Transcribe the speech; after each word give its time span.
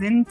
sind 0.00 0.28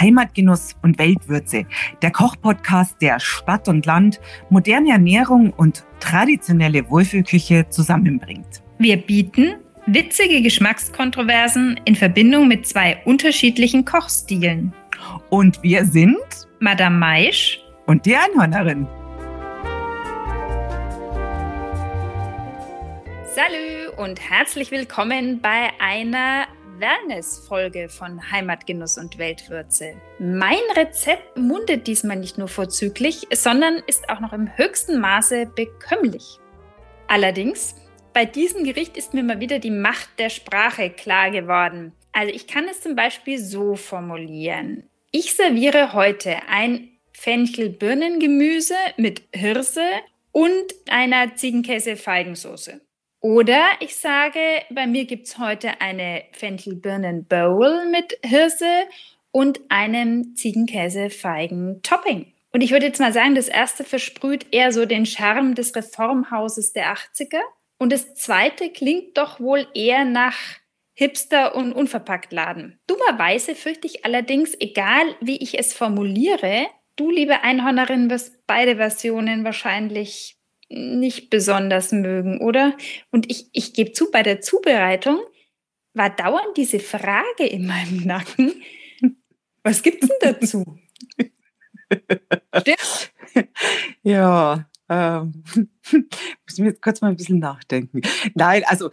Heimatgenuss 0.00 0.76
und 0.82 0.98
Weltwürze, 0.98 1.64
der 2.02 2.10
Kochpodcast, 2.10 3.00
der 3.00 3.20
Stadt 3.20 3.68
und 3.68 3.86
Land, 3.86 4.20
moderne 4.50 4.90
Ernährung 4.90 5.52
und 5.52 5.84
traditionelle 6.00 6.88
Wohlfühlküche 6.90 7.68
zusammenbringt. 7.70 8.62
Wir 8.78 8.96
bieten 8.96 9.54
witzige 9.86 10.42
Geschmackskontroversen 10.42 11.80
in 11.84 11.94
Verbindung 11.94 12.48
mit 12.48 12.66
zwei 12.66 13.00
unterschiedlichen 13.04 13.84
Kochstilen. 13.84 14.72
Und 15.30 15.62
wir 15.62 15.84
sind 15.84 16.18
Madame 16.60 16.98
Maisch 16.98 17.60
und 17.86 18.04
die 18.06 18.16
Einhörnerin. 18.16 18.86
Salü 23.34 23.88
und 23.96 24.20
herzlich 24.20 24.70
willkommen 24.70 25.40
bei 25.40 25.70
einer 25.80 26.46
Wellness-Folge 26.82 27.88
von 27.88 28.20
Heimatgenuss 28.32 28.98
und 28.98 29.16
Weltwürze. 29.16 29.94
Mein 30.18 30.58
Rezept 30.74 31.38
mundet 31.38 31.86
diesmal 31.86 32.16
nicht 32.16 32.38
nur 32.38 32.48
vorzüglich, 32.48 33.28
sondern 33.32 33.76
ist 33.86 34.10
auch 34.10 34.18
noch 34.18 34.32
im 34.32 34.50
höchsten 34.56 35.00
Maße 35.00 35.46
bekömmlich. 35.46 36.38
Allerdings, 37.06 37.76
bei 38.12 38.24
diesem 38.24 38.64
Gericht 38.64 38.96
ist 38.96 39.14
mir 39.14 39.22
mal 39.22 39.38
wieder 39.38 39.60
die 39.60 39.70
Macht 39.70 40.18
der 40.18 40.28
Sprache 40.28 40.90
klar 40.90 41.30
geworden. 41.30 41.92
Also 42.12 42.34
ich 42.34 42.48
kann 42.48 42.66
es 42.68 42.80
zum 42.80 42.96
Beispiel 42.96 43.38
so 43.38 43.76
formulieren. 43.76 44.82
Ich 45.12 45.34
serviere 45.34 45.92
heute 45.92 46.36
ein 46.48 46.88
Fenchel-Birnengemüse 47.12 48.74
mit 48.96 49.22
Hirse 49.32 49.84
und 50.32 50.74
einer 50.90 51.36
Ziegenkäse-Feigensoße. 51.36 52.80
Oder 53.22 53.62
ich 53.78 53.94
sage, 53.94 54.40
bei 54.70 54.88
mir 54.88 55.04
gibt 55.04 55.26
es 55.28 55.38
heute 55.38 55.80
eine 55.80 56.24
Fenchel-Birnen-Bowl 56.32 57.88
mit 57.88 58.18
Hirse 58.24 58.82
und 59.30 59.60
einem 59.68 60.34
Ziegenkäse-Feigen-Topping. 60.34 62.32
Und 62.50 62.60
ich 62.62 62.72
würde 62.72 62.86
jetzt 62.86 62.98
mal 62.98 63.12
sagen, 63.12 63.36
das 63.36 63.46
erste 63.46 63.84
versprüht 63.84 64.46
eher 64.50 64.72
so 64.72 64.86
den 64.86 65.06
Charme 65.06 65.54
des 65.54 65.76
Reformhauses 65.76 66.72
der 66.72 66.92
80er. 66.96 67.38
Und 67.78 67.92
das 67.92 68.12
zweite 68.16 68.70
klingt 68.70 69.16
doch 69.16 69.38
wohl 69.38 69.68
eher 69.72 70.04
nach 70.04 70.36
Hipster 70.92 71.54
und 71.54 71.72
unverpackt 71.72 72.32
Laden. 72.32 72.80
Dummerweise 72.88 73.54
fürchte 73.54 73.86
ich 73.86 74.04
allerdings, 74.04 74.56
egal 74.58 75.14
wie 75.20 75.36
ich 75.36 75.56
es 75.60 75.72
formuliere, 75.72 76.66
du, 76.96 77.08
liebe 77.08 77.42
Einhornerin, 77.42 78.10
wirst 78.10 78.44
beide 78.48 78.74
Versionen 78.76 79.44
wahrscheinlich 79.44 80.41
nicht 80.72 81.30
besonders 81.30 81.92
mögen, 81.92 82.40
oder? 82.40 82.76
Und 83.10 83.30
ich, 83.30 83.48
ich 83.52 83.74
gebe 83.74 83.92
zu, 83.92 84.10
bei 84.10 84.22
der 84.22 84.40
Zubereitung 84.40 85.20
war 85.94 86.10
dauernd 86.10 86.56
diese 86.56 86.80
Frage 86.80 87.46
in 87.46 87.66
meinem 87.66 87.98
Nacken. 88.04 88.62
Was 89.62 89.82
gibt's 89.82 90.08
denn 90.08 90.34
dazu? 90.34 90.78
Stimmt? 92.58 93.12
Ja, 94.02 94.68
ähm, 94.88 95.44
muss 95.92 96.54
ich 96.54 96.58
mir 96.58 96.70
jetzt 96.70 96.82
kurz 96.82 97.00
mal 97.00 97.08
ein 97.08 97.16
bisschen 97.16 97.38
nachdenken. 97.38 98.00
Nein, 98.34 98.62
also 98.66 98.90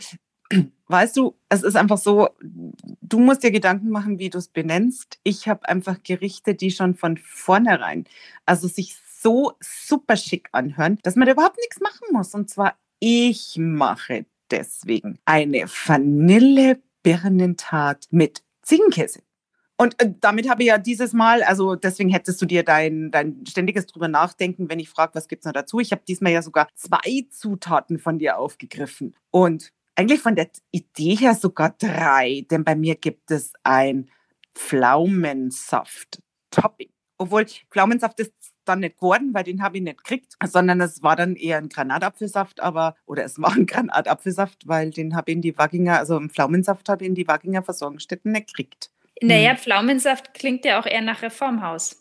weißt 0.88 1.18
du, 1.18 1.38
es 1.50 1.64
ist 1.64 1.76
einfach 1.76 1.98
so, 1.98 2.30
du 2.42 3.20
musst 3.20 3.44
dir 3.44 3.52
Gedanken 3.52 3.90
machen, 3.90 4.20
wie 4.20 4.30
du 4.30 4.38
es 4.38 4.50
benennst. 4.50 5.20
Ich 5.24 5.48
habe 5.48 5.68
einfach 5.68 6.04
Gerichte, 6.04 6.56
die 6.56 6.72
schon 6.72 6.96
von 6.96 7.18
vornherein, 7.18 8.06
also 8.46 8.68
sich 8.68 8.96
so 9.22 9.54
super 9.60 10.18
schick 10.18 10.50
anhören, 10.52 11.00
dass 11.04 11.16
man 11.16 11.26
da 11.26 11.32
überhaupt 11.34 11.58
nichts 11.58 11.80
machen 11.80 12.08
muss. 12.12 12.34
Und 12.34 12.50
zwar, 12.50 12.76
ich 13.00 13.56
mache 13.58 14.26
deswegen 14.52 15.20
eine 15.26 15.68
Vanille-Birnentat 15.68 18.08
mit 18.12 18.44
Ziegenkäse. 18.62 19.22
Und 19.78 20.02
äh, 20.02 20.14
damit 20.20 20.50
habe 20.50 20.64
ich 20.64 20.68
ja 20.68 20.78
dieses 20.78 21.14
Mal, 21.14 21.42
also 21.44 21.76
deswegen 21.76 22.10
hättest 22.10 22.42
du 22.42 22.46
dir 22.46 22.64
dein, 22.64 23.12
dein 23.12 23.46
ständiges 23.48 23.86
drüber 23.86 24.10
nachdenken, 24.10 24.70
wenn 24.70 24.80
ich 24.80 24.90
frage, 24.90 25.16
was 25.16 25.30
gibt 25.30 25.44
es 25.44 25.46
noch 25.46 25.54
dazu. 25.54 25.80
Ich 25.80 25.94
habe 25.94 26.02
diesmal 26.06 26.34
ja 26.34 26.42
sogar 26.42 26.68
zwei 26.76 27.28
Zutaten 27.30 27.98
von 27.98 28.20
dir 28.20 28.38
aufgegriffen. 28.38 29.16
Und 29.32 29.72
eigentlich 29.96 30.20
von 30.20 30.36
der 30.36 30.50
Idee 30.72 31.16
her 31.16 31.34
sogar 31.34 31.74
drei, 31.78 32.46
denn 32.52 32.66
bei 32.66 32.76
mir 32.76 32.96
gibt 32.96 33.32
es 33.32 33.54
ein 33.64 34.12
Pflaumensaft-Topping. 34.54 36.90
Obwohl 37.18 37.46
Pflaumensaft 37.70 38.20
ist 38.20 38.34
dann 38.70 38.80
nicht 38.80 38.98
geworden, 38.98 39.34
weil 39.34 39.44
den 39.44 39.62
habe 39.62 39.78
ich 39.78 39.84
nicht 39.84 39.98
gekriegt, 39.98 40.36
sondern 40.46 40.80
es 40.82 41.04
war 41.04 41.16
dann 41.16 41.36
eher 41.36 41.58
ein 41.58 41.70
Granatapfelsaft, 41.70 42.62
aber, 42.62 42.96
oder 43.06 43.24
es 43.24 43.42
war 43.42 43.52
ein 43.52 43.66
Granatapfelsaft, 43.66 44.68
weil 44.68 44.92
den 44.92 45.16
habe 45.16 45.32
ich 45.32 45.36
in 45.36 45.42
die 45.42 45.58
Wagginger, 45.58 45.98
also 45.98 46.18
im 46.18 46.30
Pflaumensaft 46.30 46.88
habe 46.90 47.04
ich 47.04 47.10
in 47.10 47.16
die 47.16 47.28
Wagginger 47.28 47.64
Versorgungsstätten 47.64 48.32
nicht 48.32 48.48
gekriegt. 48.48 48.92
Naja, 49.22 49.52
hm. 49.52 49.58
Pflaumensaft 49.58 50.34
klingt 50.34 50.64
ja 50.66 50.80
auch 50.80 50.86
eher 50.86 51.02
nach 51.02 51.22
Reformhaus. 51.22 51.98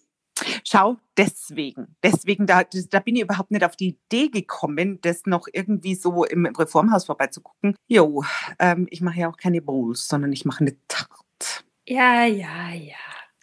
Schau, 0.64 0.98
deswegen, 1.16 1.96
deswegen, 2.02 2.46
da, 2.46 2.62
da 2.62 3.00
bin 3.00 3.16
ich 3.16 3.22
überhaupt 3.22 3.50
nicht 3.50 3.64
auf 3.64 3.74
die 3.74 3.88
Idee 3.88 4.28
gekommen, 4.28 5.00
das 5.00 5.26
noch 5.26 5.48
irgendwie 5.52 5.96
so 5.96 6.24
im 6.24 6.46
Reformhaus 6.46 7.06
vorbeizugucken. 7.06 7.74
Jo, 7.88 8.22
ähm, 8.60 8.86
ich 8.90 9.00
mache 9.00 9.18
ja 9.18 9.28
auch 9.28 9.36
keine 9.36 9.60
Bowls, 9.60 10.06
sondern 10.06 10.32
ich 10.32 10.44
mache 10.44 10.60
eine 10.60 10.76
Tarte. 10.86 11.64
Ja, 11.86 12.24
ja, 12.24 12.70
ja. 12.72 12.94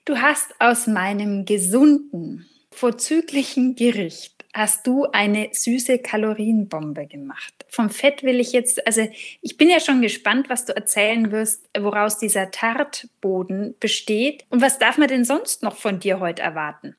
Du 0.05 0.17
hast 0.17 0.53
aus 0.59 0.87
meinem 0.87 1.45
gesunden, 1.45 2.45
vorzüglichen 2.75 3.75
Gericht 3.75 4.35
hast 4.53 4.87
du 4.87 5.05
eine 5.11 5.49
süße 5.51 5.99
Kalorienbombe 5.99 7.07
gemacht. 7.07 7.53
Vom 7.67 7.89
Fett 7.89 8.23
will 8.23 8.39
ich 8.39 8.53
jetzt, 8.53 8.85
also 8.87 9.05
ich 9.41 9.57
bin 9.57 9.69
ja 9.69 9.81
schon 9.81 10.01
gespannt, 10.01 10.49
was 10.49 10.65
du 10.65 10.73
erzählen 10.73 11.31
wirst, 11.31 11.69
woraus 11.77 12.19
dieser 12.19 12.51
Tartboden 12.51 13.75
besteht. 13.79 14.45
Und 14.49 14.61
was 14.61 14.79
darf 14.79 14.97
man 14.97 15.09
denn 15.09 15.25
sonst 15.25 15.61
noch 15.61 15.75
von 15.75 15.99
dir 15.99 16.21
heute 16.21 16.41
erwarten? 16.41 16.95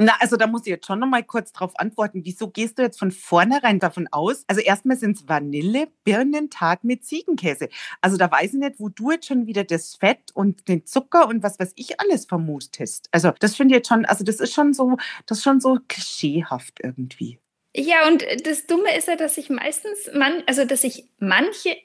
Na, 0.00 0.14
also 0.20 0.36
da 0.36 0.46
muss 0.46 0.62
ich 0.62 0.68
jetzt 0.68 0.86
schon 0.86 1.00
noch 1.00 1.08
mal 1.08 1.24
kurz 1.24 1.52
drauf 1.52 1.72
antworten. 1.74 2.24
Wieso 2.24 2.48
gehst 2.50 2.78
du 2.78 2.82
jetzt 2.82 3.00
von 3.00 3.10
vornherein 3.10 3.80
davon 3.80 4.06
aus? 4.12 4.44
Also 4.46 4.60
erstmal 4.60 4.96
sind 4.96 5.16
es 5.16 5.28
Vanille, 5.28 5.88
Birnentag 6.04 6.84
mit 6.84 7.04
Ziegenkäse. 7.04 7.68
Also 8.00 8.16
da 8.16 8.30
weiß 8.30 8.54
ich 8.54 8.60
nicht, 8.60 8.78
wo 8.78 8.90
du 8.90 9.10
jetzt 9.10 9.26
schon 9.26 9.48
wieder 9.48 9.64
das 9.64 9.96
Fett 9.96 10.30
und 10.34 10.68
den 10.68 10.86
Zucker 10.86 11.26
und 11.26 11.42
was 11.42 11.58
weiß 11.58 11.72
ich 11.74 11.98
alles 12.00 12.26
vermustest. 12.26 13.08
Also 13.10 13.32
das 13.40 13.56
finde 13.56 13.74
ich 13.74 13.78
jetzt 13.78 13.88
schon, 13.88 14.04
also 14.04 14.22
das 14.22 14.38
ist 14.38 14.54
schon 14.54 14.72
so, 14.72 14.96
das 15.26 15.38
ist 15.38 15.44
schon 15.44 15.60
so 15.60 15.78
klischeehaft 15.88 16.78
irgendwie. 16.80 17.40
Ja, 17.74 18.06
und 18.06 18.24
das 18.44 18.66
Dumme 18.66 18.96
ist 18.96 19.08
ja, 19.08 19.16
dass 19.16 19.36
ich 19.36 19.50
meistens, 19.50 20.10
man, 20.14 20.44
also 20.46 20.64
dass 20.64 20.84
ich 20.84 21.10
manche, 21.18 21.76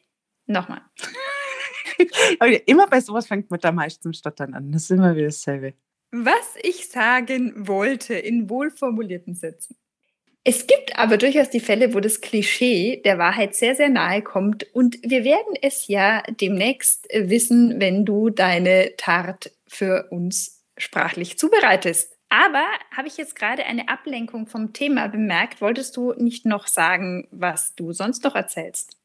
nochmal. 0.46 0.82
immer 2.68 2.88
bei 2.88 3.02
sowas 3.02 3.26
fängt 3.26 3.50
man 3.50 3.60
da 3.60 3.72
meist 3.72 4.04
zum 4.04 4.14
Stottern 4.14 4.54
an. 4.54 4.72
Das 4.72 4.84
ist 4.84 4.92
immer 4.92 5.16
wieder 5.16 5.28
dasselbe 5.28 5.74
was 6.14 6.56
ich 6.62 6.90
sagen 6.90 7.68
wollte 7.68 8.14
in 8.14 8.48
wohlformulierten 8.48 9.34
Sätzen. 9.34 9.76
Es 10.44 10.68
gibt 10.68 10.98
aber 11.00 11.18
durchaus 11.18 11.50
die 11.50 11.60
Fälle, 11.60 11.94
wo 11.94 12.00
das 12.02 12.22
Klischee 12.22 13.02
der 13.04 13.18
Wahrheit 13.18 13.56
sehr, 13.56 13.76
sehr 13.76 13.90
nahe 13.90 14.22
kommt. 14.22 14.64
Und 14.76 14.98
wir 15.02 15.24
werden 15.24 15.56
es 15.62 15.88
ja 15.88 16.22
demnächst 16.30 17.08
wissen, 17.14 17.80
wenn 17.80 18.06
du 18.06 18.30
deine 18.30 18.92
Tart 18.98 19.52
für 19.68 20.10
uns 20.12 20.62
sprachlich 20.78 21.40
zubereitest. 21.40 22.16
Aber 22.30 22.66
habe 22.96 23.08
ich 23.08 23.18
jetzt 23.18 23.36
gerade 23.36 23.66
eine 23.66 23.90
Ablenkung 23.90 24.46
vom 24.48 24.74
Thema 24.74 25.08
bemerkt? 25.08 25.62
Wolltest 25.62 25.96
du 25.98 26.14
nicht 26.14 26.46
noch 26.46 26.68
sagen, 26.68 27.28
was 27.32 27.74
du 27.76 27.92
sonst 27.94 28.24
noch 28.24 28.36
erzählst? 28.36 28.98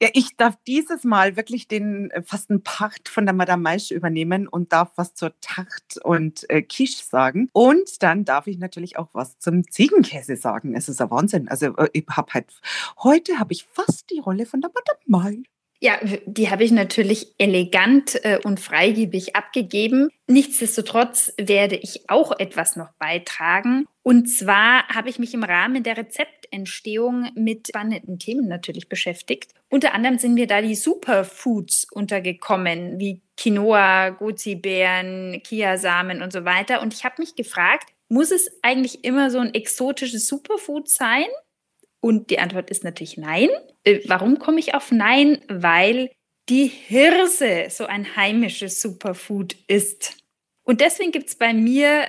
Ja, 0.00 0.08
ich 0.12 0.36
darf 0.36 0.56
dieses 0.66 1.04
Mal 1.04 1.36
wirklich 1.36 1.68
den 1.68 2.10
äh, 2.10 2.22
fast 2.22 2.50
einen 2.50 2.62
Part 2.62 3.08
von 3.08 3.26
der 3.26 3.34
Madame 3.34 3.62
Maisch 3.62 3.90
übernehmen 3.90 4.48
und 4.48 4.72
darf 4.72 4.92
was 4.96 5.14
zur 5.14 5.38
Tart 5.40 5.96
und 6.02 6.48
äh, 6.50 6.62
Quiche 6.62 7.04
sagen. 7.04 7.48
Und 7.52 8.02
dann 8.02 8.24
darf 8.24 8.46
ich 8.46 8.58
natürlich 8.58 8.98
auch 8.98 9.08
was 9.12 9.38
zum 9.38 9.68
Ziegenkäse 9.70 10.36
sagen. 10.36 10.74
Es 10.74 10.88
ist 10.88 11.00
ein 11.00 11.10
Wahnsinn. 11.10 11.48
Also 11.48 11.76
äh, 11.76 11.88
ich 11.92 12.06
habe 12.10 12.32
halt, 12.34 12.52
heute 13.02 13.38
habe 13.38 13.52
ich 13.52 13.64
fast 13.64 14.10
die 14.10 14.20
Rolle 14.20 14.46
von 14.46 14.60
der 14.60 14.70
Madame 14.74 15.00
Maisch. 15.06 15.55
Ja, 15.80 15.98
die 16.24 16.50
habe 16.50 16.64
ich 16.64 16.72
natürlich 16.72 17.34
elegant 17.38 18.18
äh, 18.24 18.38
und 18.42 18.60
freigebig 18.60 19.36
abgegeben. 19.36 20.08
Nichtsdestotrotz 20.26 21.34
werde 21.38 21.76
ich 21.76 22.08
auch 22.08 22.38
etwas 22.38 22.76
noch 22.76 22.92
beitragen. 22.98 23.86
Und 24.02 24.28
zwar 24.28 24.88
habe 24.88 25.10
ich 25.10 25.18
mich 25.18 25.34
im 25.34 25.44
Rahmen 25.44 25.82
der 25.82 25.96
Rezeptentstehung 25.96 27.30
mit 27.34 27.68
spannenden 27.68 28.18
Themen 28.18 28.48
natürlich 28.48 28.88
beschäftigt. 28.88 29.52
Unter 29.68 29.94
anderem 29.94 30.18
sind 30.18 30.34
mir 30.34 30.46
da 30.46 30.62
die 30.62 30.74
Superfoods 30.74 31.88
untergekommen, 31.90 32.98
wie 32.98 33.20
Quinoa, 33.36 34.10
Gozi-Beeren, 34.10 35.42
Kiasamen 35.42 36.22
und 36.22 36.32
so 36.32 36.44
weiter. 36.44 36.80
Und 36.80 36.94
ich 36.94 37.04
habe 37.04 37.16
mich 37.18 37.34
gefragt, 37.34 37.90
muss 38.08 38.30
es 38.30 38.48
eigentlich 38.62 39.04
immer 39.04 39.30
so 39.30 39.38
ein 39.40 39.52
exotisches 39.52 40.28
Superfood 40.28 40.88
sein? 40.88 41.26
Und 42.06 42.30
die 42.30 42.38
Antwort 42.38 42.70
ist 42.70 42.84
natürlich 42.84 43.16
nein. 43.16 43.48
Äh, 43.82 43.98
warum 44.04 44.38
komme 44.38 44.60
ich 44.60 44.74
auf 44.74 44.92
nein? 44.92 45.40
Weil 45.48 46.12
die 46.48 46.68
Hirse 46.68 47.66
so 47.68 47.86
ein 47.86 48.14
heimisches 48.14 48.80
Superfood 48.80 49.56
ist. 49.66 50.16
Und 50.62 50.80
deswegen 50.80 51.10
gibt 51.10 51.26
es 51.26 51.34
bei 51.34 51.52
mir 51.52 52.08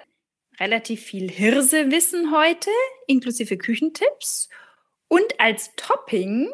relativ 0.59 1.01
viel 1.01 1.31
Hirsewissen 1.31 2.31
heute, 2.31 2.69
inklusive 3.07 3.57
Küchentipps. 3.57 4.49
Und 5.07 5.39
als 5.39 5.71
Topping 5.77 6.47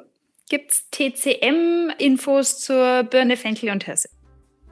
gibt 0.48 0.72
es 0.72 0.90
TCM-Infos 0.92 2.62
zur 2.62 3.04
Birne, 3.04 3.36
Fenchel 3.36 3.72
und 3.72 3.84
Hirse. 3.84 4.08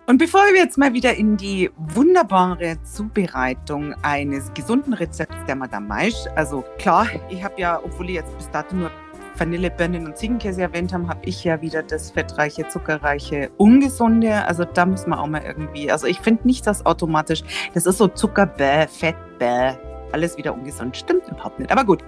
Und 0.08 0.18
bevor 0.18 0.42
wir 0.52 0.58
jetzt 0.58 0.78
mal 0.78 0.94
wieder 0.94 1.14
in 1.14 1.38
die 1.38 1.70
wunderbare 1.78 2.82
Zubereitung 2.84 3.94
eines 4.02 4.52
gesunden 4.54 4.94
Rezepts 4.94 5.38
der 5.48 5.56
Madame 5.56 5.88
Maisch, 5.88 6.26
also 6.36 6.64
klar, 6.80 7.08
ich 7.30 7.44
habe 7.44 7.62
ja, 7.62 7.80
obwohl 7.82 8.10
ich 8.10 8.16
jetzt 8.16 8.36
bis 8.38 8.50
dato 8.50 8.76
nur 8.76 8.92
Vanille, 9.38 9.72
Birnen 9.72 10.06
und 10.06 10.18
Ziegenkäse 10.18 10.64
erwähnt 10.64 10.92
haben, 10.92 11.08
habe 11.08 11.22
ich 11.24 11.44
ja 11.44 11.62
wieder 11.62 11.84
das 11.84 12.12
fettreiche, 12.12 12.68
zuckerreiche, 12.68 13.52
ungesunde. 13.58 14.46
Also 14.46 14.66
da 14.66 14.86
müssen 14.86 15.12
wir 15.12 15.20
auch 15.20 15.28
mal 15.28 15.44
irgendwie, 15.44 15.90
also 15.92 16.08
ich 16.08 16.20
finde 16.20 16.46
nicht, 16.46 16.68
dass 16.68 16.86
automatisch, 16.86 17.44
das 17.74 17.86
ist 17.86 17.98
so 17.98 18.08
Zucker, 18.08 18.48
bäh, 18.48 18.88
Fett, 18.88 19.16
bäh, 19.40 19.74
alles 20.12 20.36
wieder 20.38 20.54
ungesund. 20.54 20.98
Stimmt 20.98 21.28
überhaupt 21.30 21.60
nicht. 21.60 21.72
Aber 21.72 21.86
gut, 21.86 22.04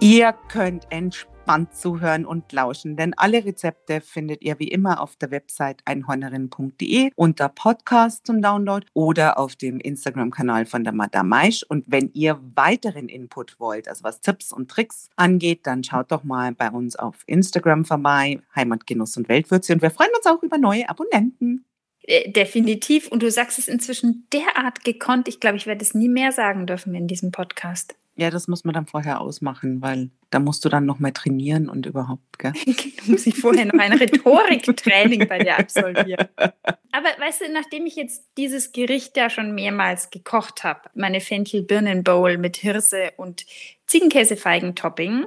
ihr 0.00 0.34
könnt 0.48 0.86
entspannen 0.90 1.37
gespannt 1.48 1.74
zuhören 1.74 2.26
und 2.26 2.52
lauschen, 2.52 2.94
denn 2.96 3.14
alle 3.16 3.42
Rezepte 3.42 4.02
findet 4.02 4.42
ihr 4.42 4.58
wie 4.58 4.68
immer 4.68 5.00
auf 5.00 5.16
der 5.16 5.30
Website 5.30 5.80
einhornerin.de 5.86 7.10
unter 7.16 7.48
Podcast 7.48 8.26
zum 8.26 8.42
Download 8.42 8.86
oder 8.92 9.38
auf 9.38 9.56
dem 9.56 9.80
Instagram-Kanal 9.80 10.66
von 10.66 10.84
der 10.84 10.92
Madame 10.92 11.30
Maisch. 11.30 11.64
Und 11.66 11.84
wenn 11.86 12.10
ihr 12.12 12.38
weiteren 12.54 13.08
Input 13.08 13.58
wollt, 13.58 13.88
also 13.88 14.04
was 14.04 14.20
Tipps 14.20 14.52
und 14.52 14.70
Tricks 14.70 15.08
angeht, 15.16 15.60
dann 15.66 15.82
schaut 15.82 16.12
doch 16.12 16.22
mal 16.22 16.52
bei 16.52 16.70
uns 16.70 16.96
auf 16.96 17.16
Instagram 17.24 17.86
vorbei, 17.86 18.40
Heimatgenuss 18.54 19.16
und 19.16 19.30
Weltwürze. 19.30 19.72
Und 19.72 19.80
wir 19.80 19.90
freuen 19.90 20.10
uns 20.18 20.26
auch 20.26 20.42
über 20.42 20.58
neue 20.58 20.86
Abonnenten. 20.86 21.64
Äh, 22.02 22.30
definitiv. 22.30 23.08
Und 23.08 23.22
du 23.22 23.30
sagst 23.30 23.58
es 23.58 23.68
inzwischen 23.68 24.26
derart 24.34 24.84
gekonnt. 24.84 25.28
Ich 25.28 25.40
glaube, 25.40 25.56
ich 25.56 25.66
werde 25.66 25.82
es 25.82 25.94
nie 25.94 26.10
mehr 26.10 26.30
sagen 26.32 26.66
dürfen 26.66 26.94
in 26.94 27.06
diesem 27.06 27.32
Podcast. 27.32 27.94
Ja, 28.18 28.30
das 28.30 28.48
muss 28.48 28.64
man 28.64 28.74
dann 28.74 28.86
vorher 28.86 29.20
ausmachen, 29.20 29.80
weil 29.80 30.10
da 30.30 30.40
musst 30.40 30.64
du 30.64 30.68
dann 30.68 30.84
noch 30.84 30.98
mal 30.98 31.12
trainieren 31.12 31.68
und 31.68 31.86
überhaupt, 31.86 32.40
gell? 32.40 32.52
du 32.66 33.12
musst 33.12 33.28
ich 33.28 33.36
vorher 33.36 33.66
noch 33.66 33.78
ein 33.78 33.92
Rhetoriktraining 33.92 35.28
bei 35.28 35.38
dir 35.38 35.56
absolvieren. 35.56 36.26
Aber 36.36 37.08
weißt 37.20 37.42
du, 37.42 37.52
nachdem 37.52 37.86
ich 37.86 37.94
jetzt 37.94 38.24
dieses 38.36 38.72
Gericht 38.72 39.16
ja 39.16 39.30
schon 39.30 39.54
mehrmals 39.54 40.10
gekocht 40.10 40.64
habe, 40.64 40.90
meine 40.94 41.20
Fenchel-Birnen-Bowl 41.20 42.38
mit 42.38 42.56
Hirse 42.56 43.12
und 43.18 43.46
Ziegenkäsefeigen-Topping, 43.86 45.24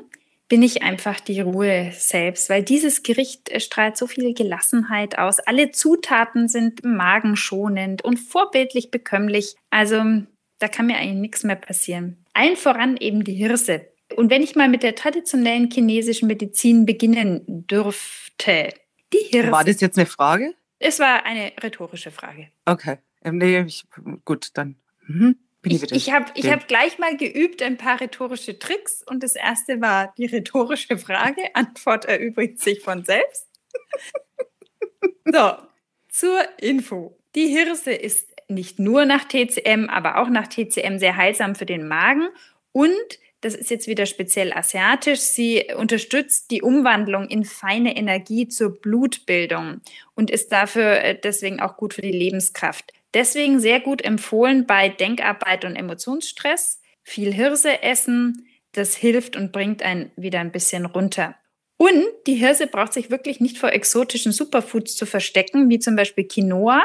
bin 0.49 0.61
ich 0.61 0.83
einfach 0.83 1.21
die 1.21 1.39
Ruhe 1.39 1.93
selbst, 1.93 2.49
weil 2.49 2.61
dieses 2.61 3.03
Gericht 3.03 3.49
strahlt 3.61 3.95
so 3.95 4.05
viel 4.05 4.33
Gelassenheit 4.33 5.17
aus. 5.17 5.39
Alle 5.39 5.71
Zutaten 5.71 6.49
sind 6.49 6.83
magenschonend 6.83 8.03
und 8.03 8.17
vorbildlich 8.17 8.91
bekömmlich. 8.91 9.55
Also 9.69 10.03
da 10.59 10.67
kann 10.67 10.87
mir 10.87 10.97
eigentlich 10.97 11.21
nichts 11.21 11.43
mehr 11.45 11.55
passieren. 11.55 12.20
Allen 12.33 12.55
voran 12.55 12.97
eben 12.97 13.23
die 13.23 13.33
Hirse. 13.33 13.87
Und 14.15 14.29
wenn 14.29 14.43
ich 14.43 14.55
mal 14.55 14.69
mit 14.69 14.83
der 14.83 14.95
traditionellen 14.95 15.69
chinesischen 15.71 16.27
Medizin 16.27 16.85
beginnen 16.85 17.43
dürfte, 17.67 18.73
die 19.13 19.25
Hirse. 19.29 19.51
War 19.51 19.63
das 19.63 19.81
jetzt 19.81 19.97
eine 19.97 20.05
Frage? 20.05 20.53
Es 20.79 20.99
war 20.99 21.25
eine 21.25 21.51
rhetorische 21.61 22.11
Frage. 22.11 22.49
Okay. 22.65 22.97
Ähm, 23.23 23.37
nee, 23.37 23.61
ich, 23.61 23.85
gut, 24.25 24.49
dann. 24.55 24.77
Mhm. 25.07 25.37
ich 25.63 25.83
ich, 25.83 25.91
ich 25.91 26.11
habe 26.11 26.31
hab 26.33 26.67
gleich 26.67 26.97
mal 26.97 27.15
geübt 27.15 27.61
ein 27.61 27.77
paar 27.77 28.01
rhetorische 28.01 28.57
Tricks 28.57 29.03
und 29.05 29.21
das 29.21 29.35
erste 29.35 29.79
war 29.81 30.13
die 30.17 30.25
rhetorische 30.25 30.97
Frage. 30.97 31.41
Antwort 31.53 32.05
erübrigt 32.05 32.59
sich 32.59 32.81
von 32.81 33.05
selbst. 33.05 33.47
so, 35.25 35.51
zur 36.09 36.41
Info. 36.57 37.17
Die 37.35 37.47
Hirse 37.47 37.91
ist 37.91 38.30
nicht 38.51 38.79
nur 38.79 39.05
nach 39.05 39.25
TCM, 39.25 39.89
aber 39.89 40.21
auch 40.21 40.29
nach 40.29 40.47
TCM 40.47 40.97
sehr 40.97 41.17
heilsam 41.17 41.55
für 41.55 41.65
den 41.65 41.87
Magen 41.87 42.27
und 42.71 43.19
das 43.41 43.55
ist 43.55 43.71
jetzt 43.71 43.87
wieder 43.87 44.05
speziell 44.05 44.53
asiatisch. 44.53 45.19
Sie 45.19 45.65
unterstützt 45.75 46.51
die 46.51 46.61
Umwandlung 46.61 47.27
in 47.27 47.43
feine 47.43 47.97
Energie 47.97 48.47
zur 48.47 48.79
Blutbildung 48.79 49.81
und 50.13 50.29
ist 50.29 50.51
dafür 50.51 51.01
äh, 51.01 51.19
deswegen 51.19 51.59
auch 51.59 51.75
gut 51.75 51.95
für 51.95 52.03
die 52.03 52.11
Lebenskraft. 52.11 52.93
Deswegen 53.15 53.59
sehr 53.59 53.79
gut 53.79 54.03
empfohlen 54.03 54.67
bei 54.67 54.89
Denkarbeit 54.89 55.65
und 55.65 55.75
Emotionsstress. 55.75 56.79
Viel 57.03 57.33
Hirse 57.33 57.81
essen, 57.81 58.47
das 58.73 58.95
hilft 58.95 59.35
und 59.35 59.51
bringt 59.51 59.81
einen 59.81 60.11
wieder 60.15 60.39
ein 60.39 60.51
bisschen 60.51 60.85
runter. 60.85 61.35
Und 61.77 62.05
die 62.27 62.35
Hirse 62.35 62.67
braucht 62.67 62.93
sich 62.93 63.09
wirklich 63.09 63.39
nicht 63.39 63.57
vor 63.57 63.73
exotischen 63.73 64.31
Superfoods 64.31 64.95
zu 64.95 65.07
verstecken, 65.07 65.67
wie 65.67 65.79
zum 65.79 65.95
Beispiel 65.95 66.27
Quinoa, 66.27 66.83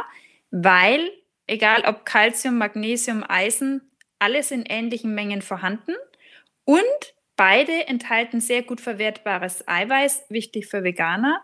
weil 0.51 1.11
egal 1.47 1.85
ob 1.87 2.05
Calcium, 2.05 2.59
Magnesium, 2.59 3.25
Eisen, 3.27 3.83
alles 4.19 4.51
in 4.51 4.65
ähnlichen 4.67 5.15
Mengen 5.15 5.43
vorhanden. 5.43 5.95
Und 6.65 7.15
beide 7.37 7.87
enthalten 7.87 8.41
sehr 8.41 8.63
gut 8.63 8.81
verwertbares 8.81 9.67
Eiweiß, 9.67 10.27
wichtig 10.29 10.67
für 10.67 10.85
Veganer. 10.85 11.43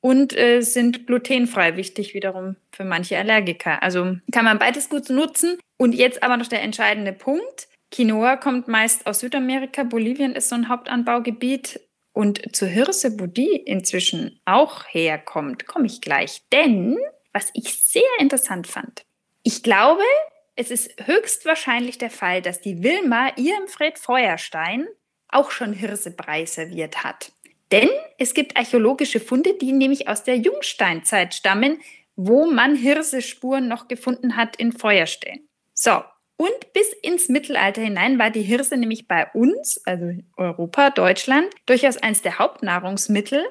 Und 0.00 0.36
äh, 0.36 0.62
sind 0.62 1.06
glutenfrei, 1.06 1.76
wichtig 1.76 2.12
wiederum 2.12 2.56
für 2.72 2.84
manche 2.84 3.16
Allergiker. 3.16 3.84
Also 3.84 4.16
kann 4.32 4.44
man 4.44 4.58
beides 4.58 4.88
gut 4.88 5.10
nutzen. 5.10 5.60
Und 5.76 5.94
jetzt 5.94 6.24
aber 6.24 6.36
noch 6.36 6.48
der 6.48 6.62
entscheidende 6.62 7.12
Punkt. 7.12 7.68
Quinoa 7.92 8.36
kommt 8.36 8.66
meist 8.66 9.06
aus 9.06 9.20
Südamerika. 9.20 9.84
Bolivien 9.84 10.34
ist 10.34 10.48
so 10.48 10.56
ein 10.56 10.68
Hauptanbaugebiet. 10.68 11.80
Und 12.12 12.54
zur 12.54 12.68
Hirse, 12.68 13.18
wo 13.20 13.26
die 13.26 13.54
inzwischen 13.56 14.40
auch 14.44 14.84
herkommt, 14.88 15.66
komme 15.66 15.86
ich 15.86 16.00
gleich. 16.00 16.42
Denn 16.52 16.98
was 17.32 17.50
ich 17.54 17.74
sehr 17.84 18.02
interessant 18.18 18.66
fand, 18.66 19.04
ich 19.42 19.62
glaube, 19.62 20.02
es 20.54 20.70
ist 20.70 21.06
höchstwahrscheinlich 21.06 21.98
der 21.98 22.10
Fall, 22.10 22.42
dass 22.42 22.60
die 22.60 22.82
Wilma 22.82 23.32
ihrem 23.36 23.68
Fred 23.68 23.98
Feuerstein 23.98 24.86
auch 25.28 25.50
schon 25.50 25.72
Hirsebrei 25.72 26.44
serviert 26.44 27.04
hat. 27.04 27.32
Denn 27.70 27.88
es 28.18 28.34
gibt 28.34 28.56
archäologische 28.56 29.18
Funde, 29.18 29.54
die 29.54 29.72
nämlich 29.72 30.08
aus 30.08 30.24
der 30.24 30.36
Jungsteinzeit 30.36 31.34
stammen, 31.34 31.80
wo 32.16 32.44
man 32.44 32.76
Hirsespuren 32.76 33.66
noch 33.66 33.88
gefunden 33.88 34.36
hat 34.36 34.56
in 34.56 34.72
Feuerstellen. 34.72 35.48
So, 35.72 36.02
und 36.36 36.72
bis 36.74 36.92
ins 37.02 37.28
Mittelalter 37.28 37.80
hinein 37.80 38.18
war 38.18 38.30
die 38.30 38.42
Hirse 38.42 38.76
nämlich 38.76 39.08
bei 39.08 39.26
uns, 39.32 39.80
also 39.86 40.10
Europa, 40.36 40.90
Deutschland, 40.90 41.46
durchaus 41.66 41.96
eines 41.96 42.20
der 42.20 42.38
Hauptnahrungsmittel. 42.38 43.42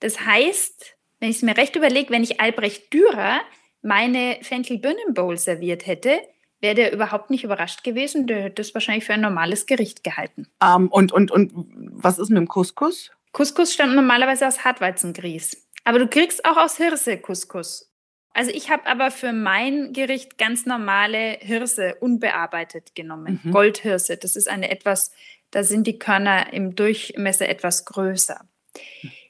Das 0.00 0.20
heißt, 0.20 0.96
wenn 1.18 1.30
ich 1.30 1.36
es 1.36 1.42
mir 1.42 1.56
recht 1.56 1.74
überlege, 1.74 2.10
wenn 2.10 2.22
ich 2.22 2.40
Albrecht 2.40 2.92
Dürer 2.92 3.40
meine 3.84 4.38
Fenchel-Birnen-Bowl 4.40 5.36
serviert 5.36 5.86
hätte, 5.86 6.18
wäre 6.60 6.74
der 6.74 6.92
überhaupt 6.92 7.30
nicht 7.30 7.44
überrascht 7.44 7.84
gewesen. 7.84 8.26
Der 8.26 8.44
hätte 8.44 8.62
es 8.62 8.72
wahrscheinlich 8.74 9.04
für 9.04 9.12
ein 9.12 9.20
normales 9.20 9.66
Gericht 9.66 10.02
gehalten. 10.02 10.48
Ähm, 10.62 10.88
und, 10.88 11.12
und, 11.12 11.30
und 11.30 11.52
was 11.92 12.18
ist 12.18 12.30
mit 12.30 12.38
dem 12.38 12.48
Couscous? 12.48 13.10
Couscous 13.32 13.74
stammt 13.74 13.94
normalerweise 13.94 14.48
aus 14.48 14.64
Hartweizengrieß. 14.64 15.68
Aber 15.84 15.98
du 15.98 16.08
kriegst 16.08 16.44
auch 16.44 16.56
aus 16.56 16.78
Hirse 16.78 17.18
Couscous. 17.18 17.90
Also 18.32 18.50
ich 18.50 18.70
habe 18.70 18.86
aber 18.86 19.10
für 19.10 19.32
mein 19.32 19.92
Gericht 19.92 20.38
ganz 20.38 20.66
normale 20.66 21.38
Hirse 21.40 21.96
unbearbeitet 22.00 22.94
genommen. 22.94 23.40
Mhm. 23.44 23.52
Goldhirse. 23.52 24.16
Das 24.16 24.34
ist 24.34 24.48
eine 24.48 24.70
etwas, 24.70 25.12
da 25.50 25.62
sind 25.62 25.86
die 25.86 25.98
Körner 25.98 26.52
im 26.52 26.74
Durchmesser 26.74 27.48
etwas 27.48 27.84
größer. 27.84 28.40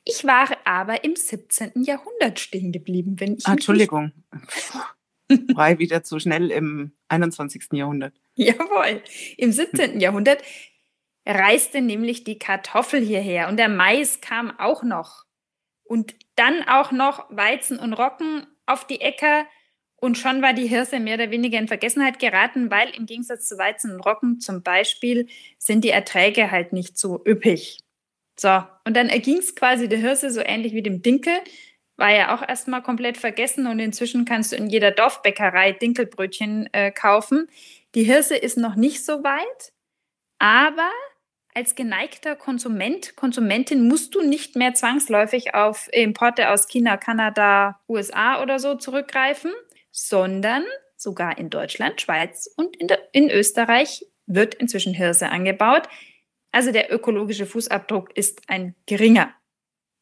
Ich 0.04 0.24
war 0.24 0.48
aber 0.64 1.02
im 1.04 1.16
17. 1.16 1.82
Jahrhundert 1.82 2.38
stehen 2.38 2.72
geblieben, 2.72 3.18
wenn 3.18 3.36
ich. 3.36 3.46
Ah, 3.46 3.52
Entschuldigung. 3.52 4.12
War 5.54 5.78
wieder 5.78 6.02
zu 6.02 6.18
schnell 6.18 6.50
im 6.50 6.92
21. 7.08 7.68
Jahrhundert. 7.72 8.14
Jawohl. 8.34 9.02
Im 9.38 9.52
17. 9.52 10.00
Jahrhundert 10.00 10.42
reiste 11.26 11.80
nämlich 11.80 12.24
die 12.24 12.38
Kartoffel 12.38 13.00
hierher 13.00 13.48
und 13.48 13.56
der 13.56 13.70
Mais 13.70 14.20
kam 14.20 14.58
auch 14.58 14.82
noch. 14.82 15.24
Und 15.84 16.14
dann 16.36 16.62
auch 16.68 16.92
noch 16.92 17.26
Weizen 17.30 17.78
und 17.78 17.92
Rocken 17.94 18.46
auf 18.66 18.86
die 18.86 19.00
Äcker. 19.00 19.46
Und 19.96 20.18
schon 20.18 20.42
war 20.42 20.52
die 20.52 20.66
Hirse 20.66 21.00
mehr 21.00 21.14
oder 21.14 21.30
weniger 21.30 21.58
in 21.58 21.68
Vergessenheit 21.68 22.18
geraten, 22.18 22.70
weil 22.70 22.90
im 22.90 23.06
Gegensatz 23.06 23.48
zu 23.48 23.56
Weizen 23.56 23.92
und 23.92 24.00
Rocken 24.00 24.40
zum 24.40 24.62
Beispiel 24.62 25.28
sind 25.58 25.84
die 25.84 25.90
Erträge 25.90 26.50
halt 26.50 26.74
nicht 26.74 26.98
so 26.98 27.22
üppig. 27.24 27.83
So, 28.36 28.62
und 28.84 28.96
dann 28.96 29.08
erging 29.08 29.38
es 29.38 29.54
quasi 29.54 29.88
der 29.88 29.98
Hirse 29.98 30.30
so 30.30 30.40
ähnlich 30.44 30.72
wie 30.72 30.82
dem 30.82 31.02
Dinkel. 31.02 31.34
War 31.96 32.10
ja 32.10 32.34
auch 32.34 32.46
erstmal 32.46 32.82
komplett 32.82 33.16
vergessen 33.16 33.66
und 33.66 33.78
inzwischen 33.78 34.24
kannst 34.24 34.52
du 34.52 34.56
in 34.56 34.68
jeder 34.68 34.90
Dorfbäckerei 34.90 35.72
Dinkelbrötchen 35.72 36.68
äh, 36.72 36.90
kaufen. 36.90 37.48
Die 37.94 38.02
Hirse 38.02 38.36
ist 38.36 38.58
noch 38.58 38.74
nicht 38.74 39.04
so 39.04 39.22
weit, 39.22 39.72
aber 40.40 40.90
als 41.54 41.76
geneigter 41.76 42.34
Konsument, 42.34 43.14
Konsumentin 43.14 43.86
musst 43.86 44.16
du 44.16 44.22
nicht 44.22 44.56
mehr 44.56 44.74
zwangsläufig 44.74 45.54
auf 45.54 45.88
Importe 45.92 46.50
aus 46.50 46.66
China, 46.66 46.96
Kanada, 46.96 47.80
USA 47.88 48.42
oder 48.42 48.58
so 48.58 48.74
zurückgreifen, 48.74 49.52
sondern 49.92 50.64
sogar 50.96 51.38
in 51.38 51.50
Deutschland, 51.50 52.00
Schweiz 52.00 52.52
und 52.56 52.76
in, 52.76 52.88
der, 52.88 52.98
in 53.12 53.30
Österreich 53.30 54.04
wird 54.26 54.56
inzwischen 54.56 54.94
Hirse 54.94 55.28
angebaut. 55.28 55.88
Also 56.54 56.70
der 56.70 56.94
ökologische 56.94 57.46
Fußabdruck 57.46 58.16
ist 58.16 58.42
ein 58.46 58.76
geringer. 58.86 59.34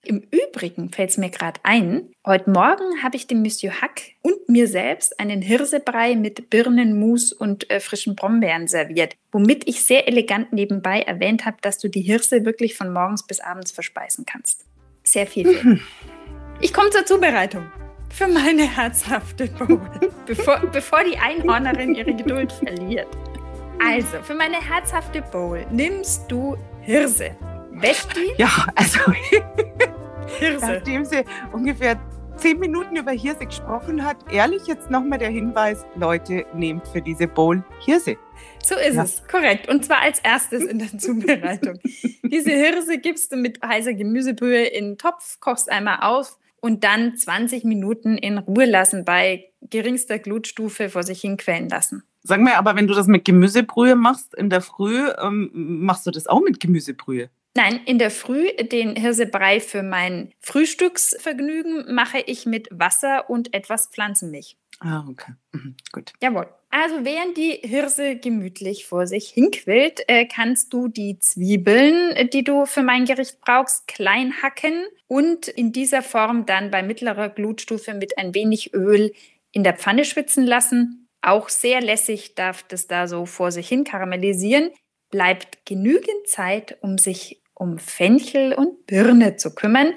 Im 0.04 0.18
Übrigen 0.18 0.90
fällt 0.90 1.08
es 1.08 1.16
mir 1.16 1.30
gerade 1.30 1.58
ein, 1.62 2.10
heute 2.26 2.50
Morgen 2.50 3.02
habe 3.02 3.16
ich 3.16 3.26
dem 3.26 3.40
Monsieur 3.40 3.80
Hack 3.80 4.02
und 4.20 4.50
mir 4.50 4.68
selbst 4.68 5.18
einen 5.18 5.40
Hirsebrei 5.40 6.14
mit 6.14 6.50
Birnenmus 6.50 7.32
und 7.32 7.70
äh, 7.70 7.80
frischen 7.80 8.16
Brombeeren 8.16 8.68
serviert, 8.68 9.16
womit 9.30 9.66
ich 9.66 9.82
sehr 9.82 10.08
elegant 10.08 10.52
nebenbei 10.52 11.00
erwähnt 11.00 11.46
habe, 11.46 11.56
dass 11.62 11.78
du 11.78 11.88
die 11.88 12.02
Hirse 12.02 12.44
wirklich 12.44 12.76
von 12.76 12.92
morgens 12.92 13.26
bis 13.26 13.40
abends 13.40 13.72
verspeisen 13.72 14.26
kannst. 14.26 14.66
Sehr 15.04 15.26
viel. 15.26 15.80
Ich 16.60 16.72
komme 16.72 16.90
zur 16.90 17.04
Zubereitung. 17.04 17.66
für 18.08 18.28
meine 18.28 18.68
herzhafte 18.68 19.46
Bowl, 19.46 19.80
bevor, 20.26 20.60
bevor 20.70 21.02
die 21.02 21.18
Einhornerin 21.18 21.94
ihre 21.96 22.14
Geduld 22.14 22.52
verliert. 22.52 23.08
Also, 23.84 24.22
für 24.22 24.34
meine 24.34 24.56
herzhafte 24.56 25.22
Bowl 25.22 25.66
nimmst 25.70 26.30
du 26.30 26.56
Hirse. 26.82 27.36
Wäscht 27.72 28.16
die? 28.16 28.40
Ja, 28.40 28.66
also 28.74 29.00
Hirse. 30.38 30.66
Nachdem 30.66 31.04
sie 31.04 31.24
ungefähr 31.52 32.00
zehn 32.36 32.58
Minuten 32.58 32.96
über 32.96 33.12
Hirse 33.12 33.46
gesprochen 33.46 34.04
hat, 34.04 34.16
ehrlich 34.32 34.66
jetzt 34.66 34.90
nochmal 34.90 35.18
der 35.18 35.30
Hinweis, 35.30 35.84
Leute, 35.94 36.44
nehmt 36.54 36.86
für 36.88 37.00
diese 37.00 37.26
Bowl 37.26 37.62
Hirse. 37.84 38.16
So 38.62 38.76
ist 38.76 38.94
ja. 38.94 39.04
es, 39.04 39.26
korrekt. 39.26 39.68
Und 39.68 39.84
zwar 39.84 40.00
als 40.00 40.18
erstes 40.20 40.64
in 40.64 40.78
der 40.78 40.88
Zubereitung. 40.98 41.78
Diese 42.22 42.50
Hirse 42.50 42.98
gibst 42.98 43.32
du 43.32 43.36
mit 43.36 43.60
heißer 43.62 43.94
Gemüsebrühe 43.94 44.64
in 44.64 44.90
den 44.90 44.98
Topf, 44.98 45.40
kochst 45.40 45.70
einmal 45.70 45.98
auf 46.02 46.38
und 46.60 46.84
dann 46.84 47.16
20 47.16 47.64
Minuten 47.64 48.16
in 48.16 48.38
Ruhe 48.38 48.64
lassen, 48.64 49.04
bei 49.04 49.50
geringster 49.60 50.18
Glutstufe 50.18 50.88
vor 50.88 51.02
sich 51.02 51.20
hinquellen 51.20 51.68
lassen. 51.68 52.04
Sag 52.22 52.40
mir 52.40 52.56
aber, 52.56 52.76
wenn 52.76 52.86
du 52.86 52.94
das 52.94 53.06
mit 53.06 53.24
Gemüsebrühe 53.24 53.96
machst 53.96 54.34
in 54.34 54.48
der 54.48 54.60
Früh, 54.60 55.10
ähm, 55.20 55.50
machst 55.52 56.06
du 56.06 56.10
das 56.10 56.26
auch 56.26 56.40
mit 56.40 56.60
Gemüsebrühe? 56.60 57.30
Nein, 57.54 57.80
in 57.84 57.98
der 57.98 58.10
Früh 58.10 58.48
den 58.56 58.96
Hirsebrei 58.96 59.60
für 59.60 59.82
mein 59.82 60.32
Frühstücksvergnügen 60.40 61.94
mache 61.94 62.18
ich 62.18 62.46
mit 62.46 62.68
Wasser 62.70 63.28
und 63.28 63.52
etwas 63.52 63.88
Pflanzenmilch. 63.88 64.56
Ah, 64.80 65.04
okay. 65.08 65.32
Mhm, 65.52 65.76
gut. 65.92 66.12
Jawohl. 66.22 66.48
Also 66.70 67.04
während 67.04 67.36
die 67.36 67.60
Hirse 67.62 68.16
gemütlich 68.16 68.86
vor 68.86 69.06
sich 69.06 69.28
hinquillt, 69.28 70.00
äh, 70.08 70.24
kannst 70.24 70.72
du 70.72 70.88
die 70.88 71.18
Zwiebeln, 71.18 72.30
die 72.32 72.42
du 72.42 72.64
für 72.64 72.82
mein 72.82 73.04
Gericht 73.04 73.40
brauchst, 73.42 73.86
klein 73.86 74.32
hacken 74.42 74.84
und 75.06 75.48
in 75.48 75.72
dieser 75.72 76.00
Form 76.00 76.46
dann 76.46 76.70
bei 76.70 76.82
mittlerer 76.82 77.28
Glutstufe 77.28 77.92
mit 77.92 78.16
ein 78.16 78.34
wenig 78.34 78.72
Öl 78.72 79.12
in 79.52 79.62
der 79.62 79.74
Pfanne 79.74 80.06
schwitzen 80.06 80.46
lassen. 80.46 81.01
Auch 81.22 81.48
sehr 81.48 81.80
lässig 81.80 82.34
darf 82.34 82.64
das 82.64 82.88
da 82.88 83.06
so 83.06 83.26
vor 83.26 83.52
sich 83.52 83.68
hin 83.68 83.84
karamellisieren. 83.84 84.70
Bleibt 85.10 85.64
genügend 85.64 86.26
Zeit, 86.26 86.78
um 86.82 86.98
sich 86.98 87.42
um 87.54 87.78
Fenchel 87.78 88.52
und 88.54 88.86
Birne 88.86 89.36
zu 89.36 89.54
kümmern, 89.54 89.94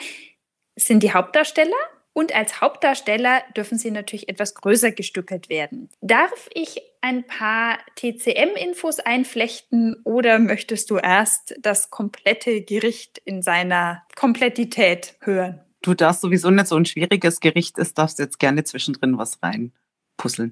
sind 0.75 1.01
die 1.01 1.13
Hauptdarsteller. 1.13 1.75
Und 2.13 2.33
als 2.33 2.61
Hauptdarsteller 2.61 3.41
dürfen 3.57 3.77
sie 3.77 3.91
natürlich 3.91 4.29
etwas 4.29 4.55
größer 4.55 4.91
gestückelt 4.91 5.49
werden. 5.49 5.89
Darf 5.99 6.49
ich 6.53 6.81
ein 7.01 7.27
paar 7.27 7.77
TCM-Infos 7.95 8.99
einflechten 8.99 9.97
oder 10.05 10.39
möchtest 10.39 10.89
du 10.91 10.97
erst 10.97 11.55
das 11.59 11.89
komplette 11.89 12.61
Gericht 12.61 13.17
in 13.25 13.41
seiner 13.41 14.03
Komplettität 14.15 15.15
hören? 15.21 15.61
Du 15.81 15.93
darfst 15.93 16.21
sowieso 16.21 16.49
nicht 16.51 16.67
so 16.67 16.77
ein 16.77 16.85
schwieriges 16.85 17.41
Gericht 17.41 17.77
ist, 17.77 17.97
darfst 17.97 18.19
jetzt 18.19 18.39
gerne 18.39 18.63
zwischendrin 18.63 19.17
was 19.17 19.35
reinpuzzeln. 20.15 20.51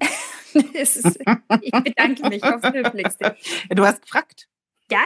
ich 0.54 1.72
bedanke 1.72 2.28
mich 2.28 2.42
aufs 2.42 2.72
Höflichste. 2.72 3.36
Du 3.70 3.84
hast 3.84 4.02
gefragt. 4.02 4.48
Ja, 4.90 5.04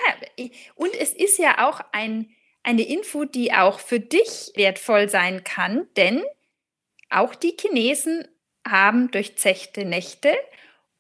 und 0.75 0.95
es 0.95 1.13
ist 1.13 1.39
ja 1.39 1.69
auch 1.69 1.81
ein, 1.93 2.31
eine 2.63 2.83
Info, 2.83 3.25
die 3.25 3.53
auch 3.53 3.79
für 3.81 4.01
dich 4.01 4.53
wertvoll 4.57 5.09
sein 5.09 5.45
kann, 5.45 5.87
denn 5.97 6.23
auch 7.11 7.35
die 7.35 7.57
Chinesen 7.59 8.27
haben 8.67 9.11
durchzechte 9.11 9.85
Nächte 9.85 10.35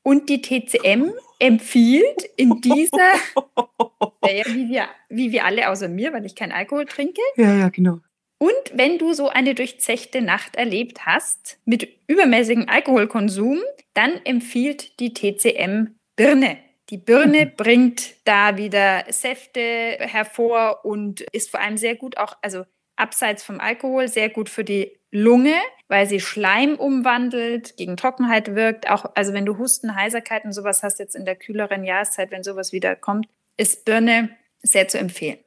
und 0.03 0.31
die 0.31 0.41
TCM 0.41 1.13
empfiehlt 1.39 2.25
in 2.37 2.61
dieser, 2.61 3.13
ja, 4.25 4.47
wie, 4.47 4.69
wir, 4.71 4.89
wie 5.09 5.33
wir 5.33 5.45
alle 5.45 5.69
außer 5.69 5.89
mir, 5.89 6.13
weil 6.13 6.25
ich 6.25 6.35
keinen 6.35 6.53
Alkohol 6.53 6.87
trinke. 6.87 7.21
Ja, 7.37 7.55
ja, 7.55 7.69
genau. 7.69 8.01
Und 8.39 8.73
wenn 8.73 8.99
du 8.99 9.13
so 9.13 9.29
eine 9.29 9.55
durchzechte 9.55 10.23
Nacht 10.23 10.57
erlebt 10.57 11.07
hast 11.07 11.59
mit 11.65 11.89
übermäßigem 12.07 12.69
Alkoholkonsum, 12.69 13.59
dann 13.95 14.13
empfiehlt 14.25 15.01
die 15.01 15.13
TCM 15.13 15.97
Birne. 16.15 16.59
Die 16.91 16.99
Birne 16.99 17.47
mhm. 17.47 17.57
bringt 17.57 18.15
da 18.25 18.57
wieder 18.57 19.05
Säfte 19.11 19.61
hervor 20.01 20.85
und 20.85 21.21
ist 21.33 21.51
vor 21.51 21.61
allem 21.61 21.77
sehr 21.77 21.97
gut 21.97 22.17
auch, 22.17 22.37
also 22.41 22.65
abseits 22.97 23.43
vom 23.43 23.61
Alkohol, 23.61 24.09
sehr 24.09 24.29
gut 24.29 24.49
für 24.49 24.65
die 24.65 24.99
Lunge, 25.11 25.55
weil 25.89 26.07
sie 26.07 26.21
Schleim 26.21 26.75
umwandelt, 26.77 27.77
gegen 27.77 27.97
Trockenheit 27.97 28.55
wirkt. 28.55 28.91
Auch, 28.91 29.07
also 29.15 29.33
wenn 29.33 29.47
du 29.47 29.59
Husten, 29.59 29.95
Heiserkeit 29.95 30.45
und 30.45 30.53
sowas 30.53 30.83
hast 30.83 30.99
jetzt 30.99 31.17
in 31.17 31.25
der 31.25 31.37
kühleren 31.37 31.85
Jahreszeit, 31.85 32.31
wenn 32.31 32.43
sowas 32.43 32.73
wieder 32.73 32.97
kommt, 32.97 33.27
ist 33.57 33.85
Birne 33.85 34.31
sehr 34.63 34.89
zu 34.89 34.99
empfehlen. 34.99 35.39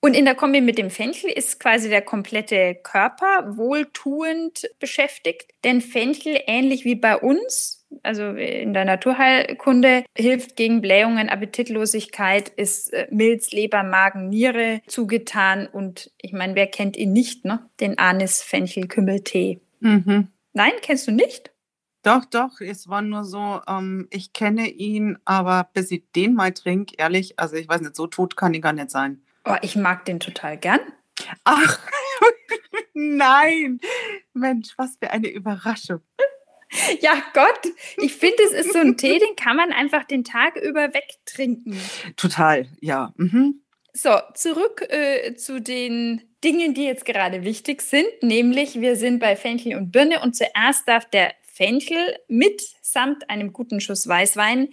Und 0.00 0.14
in 0.14 0.24
der 0.24 0.36
Kombi 0.36 0.60
mit 0.60 0.78
dem 0.78 0.90
Fenchel 0.90 1.30
ist 1.30 1.58
quasi 1.58 1.88
der 1.88 2.02
komplette 2.02 2.76
Körper 2.76 3.56
wohltuend 3.56 4.68
beschäftigt. 4.78 5.50
Denn 5.64 5.80
Fenchel, 5.80 6.40
ähnlich 6.46 6.84
wie 6.84 6.94
bei 6.94 7.16
uns, 7.16 7.84
also 8.04 8.30
in 8.30 8.74
der 8.74 8.84
Naturheilkunde, 8.84 10.04
hilft 10.16 10.54
gegen 10.54 10.80
Blähungen, 10.80 11.28
Appetitlosigkeit, 11.28 12.48
ist 12.50 12.92
äh, 12.92 13.08
Milz, 13.10 13.50
Leber, 13.50 13.82
Magen, 13.82 14.28
Niere 14.28 14.82
zugetan. 14.86 15.66
Und 15.66 16.12
ich 16.20 16.32
meine, 16.32 16.54
wer 16.54 16.68
kennt 16.68 16.96
ihn 16.96 17.12
nicht, 17.12 17.44
ne? 17.44 17.68
Den 17.80 17.98
Anis-Fenchel-Kümmeltee. 17.98 19.60
Mhm. 19.80 20.28
Nein, 20.52 20.72
kennst 20.80 21.08
du 21.08 21.12
nicht? 21.12 21.50
Doch, 22.04 22.24
doch, 22.24 22.60
es 22.60 22.88
war 22.88 23.02
nur 23.02 23.24
so, 23.24 23.60
ähm, 23.66 24.06
ich 24.10 24.32
kenne 24.32 24.68
ihn, 24.68 25.18
aber 25.24 25.68
bis 25.74 25.90
ich 25.90 26.04
den 26.14 26.34
mal 26.34 26.52
trinke, 26.52 26.94
ehrlich, 26.96 27.38
also 27.38 27.56
ich 27.56 27.68
weiß 27.68 27.80
nicht, 27.80 27.96
so 27.96 28.06
tot 28.06 28.36
kann 28.36 28.54
ich 28.54 28.62
gar 28.62 28.72
nicht 28.72 28.90
sein. 28.90 29.22
Oh, 29.44 29.56
ich 29.62 29.76
mag 29.76 30.04
den 30.04 30.20
total 30.20 30.56
gern. 30.56 30.80
Ach, 31.44 31.80
nein. 32.94 33.80
Mensch, 34.32 34.74
was 34.76 34.96
für 35.00 35.10
eine 35.10 35.28
Überraschung. 35.28 36.00
Ja, 37.00 37.22
Gott, 37.32 37.72
ich 37.96 38.14
finde, 38.14 38.42
es 38.44 38.52
ist 38.52 38.72
so 38.72 38.78
ein 38.78 38.96
Tee, 38.96 39.18
den 39.18 39.36
kann 39.36 39.56
man 39.56 39.72
einfach 39.72 40.04
den 40.04 40.22
Tag 40.22 40.56
über 40.56 40.92
wegtrinken. 40.92 41.80
Total, 42.16 42.68
ja. 42.80 43.14
Mhm. 43.16 43.62
So, 43.94 44.10
zurück 44.34 44.86
äh, 44.90 45.34
zu 45.34 45.60
den 45.60 46.22
Dingen, 46.44 46.74
die 46.74 46.84
jetzt 46.84 47.04
gerade 47.04 47.42
wichtig 47.42 47.82
sind, 47.82 48.06
nämlich 48.22 48.80
wir 48.80 48.96
sind 48.96 49.18
bei 49.18 49.34
Fenchel 49.34 49.76
und 49.76 49.90
Birne 49.90 50.20
und 50.20 50.36
zuerst 50.36 50.86
darf 50.86 51.08
der 51.08 51.32
Fenchel 51.42 52.16
mitsamt 52.28 53.28
einem 53.30 53.52
guten 53.52 53.80
Schuss 53.80 54.06
Weißwein 54.06 54.68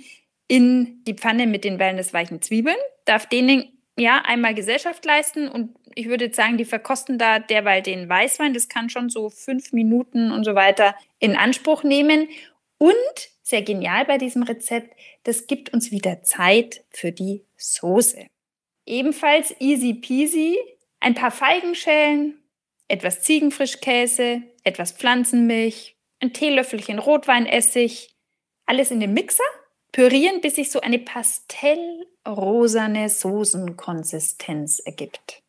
in 0.48 1.04
die 1.06 1.16
Pfanne 1.16 1.48
mit 1.48 1.64
den 1.64 1.80
wellnessweichen 1.80 2.42
Zwiebeln, 2.42 2.78
darf 3.06 3.28
denen 3.28 3.75
ja 3.98 4.22
einmal 4.26 4.54
Gesellschaft 4.54 5.06
leisten 5.06 5.48
und 5.48 5.76
ich 5.96 6.08
würde 6.08 6.26
jetzt 6.26 6.36
sagen, 6.36 6.58
die 6.58 6.66
verkosten 6.66 7.18
da 7.18 7.40
derweil 7.40 7.82
den 7.82 8.10
Weißwein. 8.10 8.54
Das 8.54 8.68
kann 8.68 8.90
schon 8.90 9.10
so 9.10 9.30
fünf 9.30 9.72
Minuten 9.72 10.32
und 10.32 10.44
so 10.44 10.54
weiter 10.54 10.96
in 11.20 11.38
Anspruch 11.38 11.84
nehmen. 11.84 12.28
Und 12.78 12.94
sehr 13.42 13.62
genial 13.62 14.06
bei 14.06 14.18
diesem 14.18 14.44
Rezept, 14.44 14.94
das 15.24 15.48
gibt 15.48 15.74
uns 15.74 15.92
wieder 15.92 16.24
Zeit 16.24 16.84
für 16.90 17.12
die 17.14 17.46
Soße. 17.56 18.28
Ebenfalls 18.86 19.56
easy 19.60 19.94
peasy, 19.94 20.58
ein 21.00 21.16
paar 21.16 21.32
Feigenschellen, 21.32 22.40
etwas 22.88 23.22
Ziegenfrischkäse, 23.22 24.42
etwas 24.64 24.92
Pflanzenmilch, 24.92 25.96
ein 26.20 26.34
Teelöffelchen 26.34 27.00
Rotweinessig, 27.00 28.16
alles 28.66 28.92
in 28.92 29.00
den 29.00 29.14
Mixer, 29.14 29.44
pürieren, 29.96 30.42
bis 30.42 30.56
sich 30.56 30.72
so 30.72 30.82
eine 30.82 31.00
pastellrosane 31.00 33.08
Soßenkonsistenz 33.08 34.80
ergibt. 34.80 35.42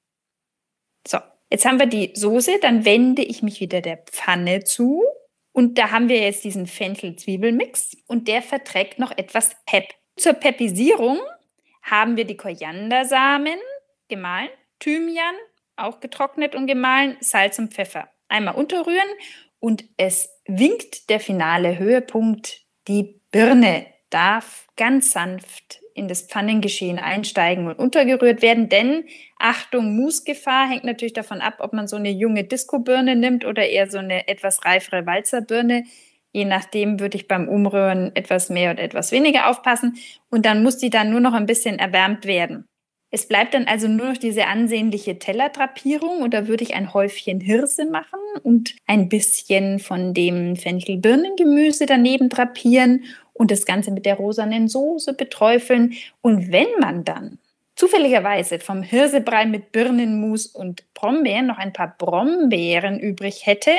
So, 1.05 1.19
jetzt 1.51 1.65
haben 1.65 1.81
wir 1.81 1.87
die 1.87 2.13
Soße, 2.15 2.61
dann 2.61 2.85
wende 2.85 3.23
ich 3.23 3.43
mich 3.43 3.59
wieder 3.59 3.81
der 3.81 3.97
Pfanne 3.97 4.63
zu 4.63 5.03
und 5.51 5.79
da 5.79 5.91
haben 5.91 6.09
wir 6.09 6.21
jetzt 6.21 6.45
diesen 6.45 6.69
Fenchel-Zwiebelmix 6.69 7.97
und 8.07 8.29
der 8.29 8.41
verträgt 8.41 9.01
noch 9.01 9.11
etwas 9.19 9.57
Pep. 9.67 9.93
Zur 10.17 10.35
Pepisierung 10.35 11.19
haben 11.83 12.17
wir 12.17 12.25
die 12.25 12.37
Koriandersamen 12.37 13.59
gemahlen, 14.07 14.51
Thymian 14.79 15.35
auch 15.75 15.99
getrocknet 15.99 16.55
und 16.55 16.69
gemahlen, 16.69 17.17
Salz 17.19 17.59
und 17.59 17.75
Pfeffer. 17.75 18.09
Einmal 18.29 18.55
unterrühren 18.55 19.09
und 19.59 19.85
es 19.97 20.31
winkt 20.47 21.11
der 21.11 21.19
finale 21.19 21.81
Höhepunkt. 21.81 22.65
Die 22.87 23.21
Birne 23.33 23.96
darf 24.11 24.67
ganz 24.77 25.13
sanft 25.13 25.81
in 25.95 26.09
das 26.09 26.23
Pfannengeschehen 26.23 26.99
einsteigen 26.99 27.67
und 27.67 27.79
untergerührt 27.79 28.43
werden, 28.43 28.69
denn 28.69 29.05
Achtung, 29.39 29.97
Musgefahr 29.97 30.69
hängt 30.69 30.85
natürlich 30.85 31.15
davon 31.15 31.41
ab, 31.41 31.57
ob 31.61 31.73
man 31.73 31.89
so 31.89 31.97
eine 31.97 32.11
junge 32.11 32.45
Disco-Birne 32.45 33.17
nimmt 33.17 33.45
oder 33.45 33.67
eher 33.67 33.91
so 33.91 33.99
eine 33.99 34.29
etwas 34.29 34.65
reifere 34.65 35.07
Walzerbirne. 35.07 35.85
Je 36.33 36.45
nachdem 36.45 37.01
würde 37.01 37.17
ich 37.17 37.29
beim 37.29 37.49
Umrühren 37.49 38.15
etwas 38.15 38.51
mehr 38.51 38.73
oder 38.73 38.83
etwas 38.83 39.11
weniger 39.11 39.49
aufpassen 39.49 39.97
und 40.31 40.45
dann 40.45 40.63
muss 40.63 40.77
die 40.77 40.91
dann 40.91 41.11
nur 41.11 41.21
noch 41.21 41.33
ein 41.33 41.47
bisschen 41.47 41.79
erwärmt 41.79 42.27
werden. 42.27 42.69
Es 43.11 43.29
bleibt 43.29 43.55
dann 43.55 43.65
also 43.65 43.89
nur 43.89 44.09
noch 44.09 44.17
diese 44.17 44.47
ansehnliche 44.47 45.19
Tellerdrapierung 45.19 46.23
und 46.23 46.35
da 46.35 46.49
würde 46.49 46.65
ich 46.65 46.75
ein 46.75 46.93
Häufchen 46.93 47.41
Hirse 47.41 47.87
machen 47.87 48.19
und 48.43 48.75
ein 48.87 49.09
bisschen 49.09 49.79
von 49.79 50.13
dem 50.13 50.57
Fenchelbirnengemüse 50.57 51.87
daneben 51.87 52.29
drapieren 52.29 53.05
und 53.39 53.51
das 53.51 53.67
Ganze 53.67 53.91
mit 53.91 54.07
der 54.07 54.17
rosanen 54.17 54.69
Soße 54.69 55.15
beträufeln. 55.15 55.95
Und 56.21 56.53
wenn 56.53 56.69
man 56.81 57.05
dann 57.05 57.39
zufälligerweise 57.75 58.59
vom 58.59 58.83
Hirsebrei 58.83 59.47
mit 59.47 59.73
Birnenmus 59.73 60.47
und 60.47 60.83
Brombeeren 60.95 61.47
noch 61.47 61.59
ein 61.59 61.73
paar 61.73 61.95
Brombeeren 61.97 62.99
übrig 62.99 63.47
hätte, 63.47 63.73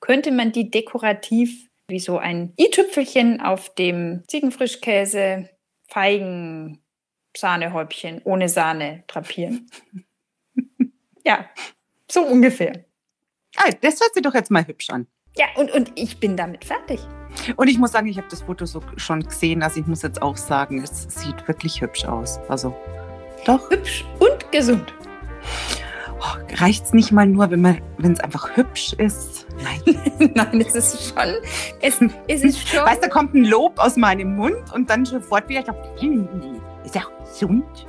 könnte 0.00 0.32
man 0.32 0.52
die 0.52 0.70
dekorativ 0.70 1.68
wie 1.88 2.00
so 2.00 2.18
ein 2.18 2.54
i-Tüpfelchen 2.58 3.40
auf 3.40 3.74
dem 3.74 4.24
Ziegenfrischkäse, 4.26 5.50
Feigen, 5.86 6.82
Sahnehäubchen 7.36 8.22
ohne 8.24 8.48
Sahne 8.48 9.04
drapieren. 9.06 9.68
ja, 11.24 11.50
so 12.10 12.22
ungefähr. 12.22 12.84
Ah, 13.56 13.70
das 13.80 14.00
hört 14.00 14.14
sich 14.14 14.22
doch 14.22 14.34
jetzt 14.34 14.50
mal 14.50 14.66
hübsch 14.66 14.90
an. 14.90 15.06
Ja, 15.36 15.46
und, 15.56 15.70
und 15.72 15.92
ich 15.94 16.18
bin 16.18 16.36
damit 16.36 16.64
fertig. 16.64 17.00
Und 17.56 17.68
ich 17.68 17.78
muss 17.78 17.92
sagen, 17.92 18.06
ich 18.06 18.18
habe 18.18 18.28
das 18.30 18.42
Foto 18.42 18.66
so 18.66 18.82
schon 18.96 19.22
gesehen. 19.22 19.62
Also 19.62 19.80
ich 19.80 19.86
muss 19.86 20.02
jetzt 20.02 20.20
auch 20.20 20.36
sagen, 20.36 20.82
es 20.82 21.06
sieht 21.08 21.48
wirklich 21.48 21.80
hübsch 21.80 22.04
aus. 22.04 22.38
Also 22.48 22.76
doch. 23.46 23.70
Hübsch 23.70 24.04
und 24.18 24.52
gesund. 24.52 24.92
Oh, 26.20 26.60
Reicht 26.60 26.84
es 26.84 26.92
nicht 26.92 27.10
mal 27.10 27.26
nur, 27.26 27.50
wenn 27.50 28.12
es 28.12 28.20
einfach 28.20 28.56
hübsch 28.56 28.92
ist? 28.92 29.46
Nein. 29.62 30.32
Nein, 30.34 30.60
es 30.60 30.74
ist 30.74 31.14
schon. 31.14 31.34
Es, 31.80 32.00
es 32.28 32.44
ist 32.44 32.68
schon. 32.68 32.84
Weißt 32.84 33.02
du, 33.02 33.08
da 33.08 33.08
kommt 33.08 33.34
ein 33.34 33.44
Lob 33.44 33.78
aus 33.78 33.96
meinem 33.96 34.36
Mund 34.36 34.72
und 34.74 34.88
dann 34.90 35.04
sofort 35.04 35.48
wieder, 35.48 35.64
ist 36.84 36.94
ja 36.94 37.02
gesund. 37.24 37.86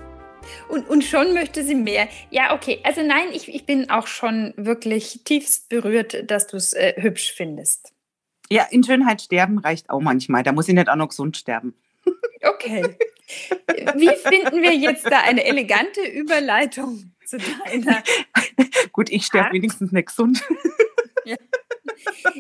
Und, 0.74 0.90
und 0.90 1.04
schon 1.04 1.36
möchte 1.36 1.64
sie 1.64 1.76
mehr. 1.76 2.08
Ja, 2.32 2.56
okay. 2.56 2.80
Also 2.82 3.04
nein, 3.04 3.28
ich, 3.32 3.48
ich 3.48 3.68
bin 3.68 3.92
auch 3.92 4.08
schon 4.08 4.56
wirklich 4.58 5.22
tiefst 5.24 5.70
berührt, 5.70 6.32
dass 6.32 6.48
du 6.48 6.58
es 6.58 6.74
äh, 6.74 7.00
hübsch 7.00 7.32
findest. 7.32 7.94
Ja, 8.50 8.64
in 8.72 8.84
Schönheit 8.84 9.22
sterben 9.22 9.60
reicht 9.60 9.92
auch 9.92 10.02
manchmal. 10.02 10.42
Da 10.42 10.52
muss 10.52 10.68
ich 10.68 10.74
nicht 10.74 10.90
auch 10.90 10.96
noch 10.96 11.10
gesund 11.10 11.38
sterben. 11.38 11.76
Okay. 12.46 12.98
Wie 13.96 14.10
finden 14.16 14.64
wir 14.64 14.74
jetzt 14.74 15.06
da 15.06 15.20
eine 15.22 15.46
elegante 15.46 16.02
Überleitung 16.02 17.14
zu 17.24 17.38
deiner? 17.38 18.04
Gut, 18.92 19.12
ich 19.12 19.28
sterbe 19.28 19.54
wenigstens 19.54 19.92
nicht 19.92 20.08
gesund. 20.08 20.44
Ja. 21.24 21.38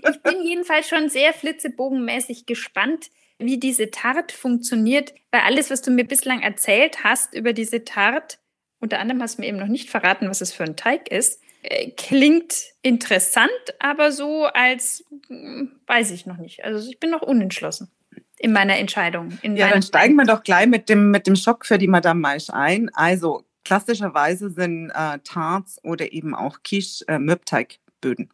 Ich 0.09 0.21
bin 0.23 0.43
jedenfalls 0.43 0.89
schon 0.89 1.07
sehr 1.07 1.33
flitzebogenmäßig 1.33 2.47
gespannt, 2.47 3.11
wie 3.45 3.59
diese 3.59 3.91
Tart 3.91 4.31
funktioniert, 4.31 5.13
weil 5.31 5.41
alles, 5.41 5.69
was 5.69 5.81
du 5.81 5.91
mir 5.91 6.05
bislang 6.05 6.41
erzählt 6.41 7.03
hast 7.03 7.33
über 7.33 7.53
diese 7.53 7.83
Tart, 7.83 8.39
unter 8.79 8.99
anderem 8.99 9.21
hast 9.21 9.37
du 9.37 9.41
mir 9.41 9.47
eben 9.47 9.59
noch 9.59 9.67
nicht 9.67 9.89
verraten, 9.89 10.29
was 10.29 10.41
es 10.41 10.53
für 10.53 10.63
ein 10.63 10.75
Teig 10.75 11.09
ist, 11.09 11.41
äh, 11.63 11.91
klingt 11.91 12.55
interessant, 12.81 13.49
aber 13.79 14.11
so 14.11 14.45
als 14.45 15.05
hm, 15.27 15.79
weiß 15.87 16.11
ich 16.11 16.25
noch 16.25 16.37
nicht. 16.37 16.65
Also 16.65 16.89
ich 16.89 16.99
bin 16.99 17.09
noch 17.09 17.21
unentschlossen 17.21 17.89
in 18.37 18.51
meiner 18.51 18.77
Entscheidung. 18.77 19.37
In 19.41 19.55
ja, 19.55 19.69
dann 19.69 19.81
steigen 19.81 20.15
wir 20.15 20.25
doch 20.25 20.43
gleich 20.43 20.67
mit 20.67 20.89
dem, 20.89 21.11
mit 21.11 21.27
dem 21.27 21.37
Schock 21.37 21.65
für 21.65 21.77
die 21.77 21.87
Madame 21.87 22.19
Maisch 22.19 22.49
ein. 22.49 22.89
Also 22.93 23.45
klassischerweise 23.63 24.49
sind 24.49 24.89
äh, 24.89 25.19
Tarts 25.23 25.79
oder 25.83 26.11
eben 26.11 26.35
auch 26.35 26.61
Quiche 26.63 27.05
äh, 27.07 27.19
Mürbteigböden. 27.19 28.29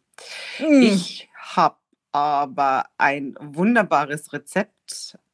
Mm. 0.58 0.82
Ich 0.82 1.28
habe 1.36 1.76
aber 2.12 2.86
ein 2.98 3.36
wunderbares 3.40 4.32
Rezept. 4.32 4.74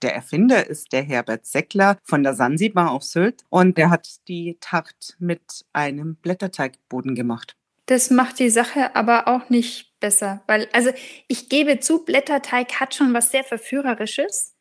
Der 0.03 0.15
Erfinder 0.15 0.67
ist 0.67 0.93
der 0.93 1.03
Herbert 1.03 1.47
Seckler 1.47 1.99
von 2.03 2.23
der 2.23 2.35
Sansibar 2.35 2.91
auf 2.91 3.03
Sylt 3.03 3.45
und 3.49 3.79
der 3.79 3.91
hat 3.91 4.09
die 4.29 4.59
Tart 4.61 5.17
mit 5.19 5.65
einem 5.73 6.17
Blätterteigboden 6.17 7.15
gemacht. 7.15 7.57
Das 7.87 8.11
macht 8.11 8.39
die 8.39 8.51
Sache 8.51 8.97
aber 8.97 9.29
auch 9.29 9.49
nicht 9.49 9.99
besser, 10.01 10.43
weil, 10.47 10.69
also 10.73 10.91
ich 11.29 11.49
gebe 11.49 11.79
zu, 11.81 12.05
Blätterteig 12.05 12.81
hat 12.81 12.95
schon 12.95 13.15
was 13.15 13.31
sehr 13.31 13.45
Verführerisches, 13.45 14.55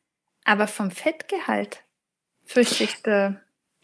aber 0.44 0.68
vom 0.68 0.92
Fettgehalt 0.92 1.84
fürchte 2.44 2.84
ich, 2.84 3.02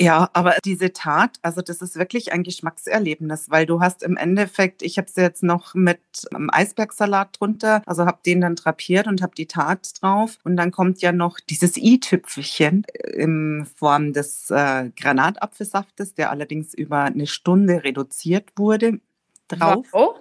ja, 0.01 0.29
aber 0.33 0.55
diese 0.65 0.93
Tat, 0.93 1.37
also 1.43 1.61
das 1.61 1.81
ist 1.81 1.95
wirklich 1.95 2.33
ein 2.33 2.43
Geschmackserlebnis, 2.43 3.51
weil 3.51 3.65
du 3.65 3.81
hast 3.81 4.01
im 4.01 4.17
Endeffekt, 4.17 4.81
ich 4.81 4.97
habe 4.97 5.09
sie 5.09 5.21
jetzt 5.21 5.43
noch 5.43 5.75
mit 5.75 5.99
einem 6.33 6.49
Eisbergsalat 6.51 7.39
drunter, 7.39 7.83
also 7.85 8.05
habe 8.05 8.19
den 8.25 8.41
dann 8.41 8.55
drapiert 8.55 9.05
und 9.05 9.21
habe 9.21 9.35
die 9.35 9.45
Tat 9.45 10.01
drauf 10.01 10.39
und 10.43 10.57
dann 10.57 10.71
kommt 10.71 11.01
ja 11.01 11.11
noch 11.11 11.39
dieses 11.39 11.77
i-Tüpfelchen 11.77 12.83
in 13.13 13.67
Form 13.75 14.13
des 14.13 14.49
äh, 14.49 14.89
Granatapfelsaftes, 14.99 16.15
der 16.15 16.31
allerdings 16.31 16.73
über 16.73 17.03
eine 17.03 17.27
Stunde 17.27 17.83
reduziert 17.83 18.49
wurde 18.55 18.99
drauf. 19.47 19.85
Oh. 19.91 20.15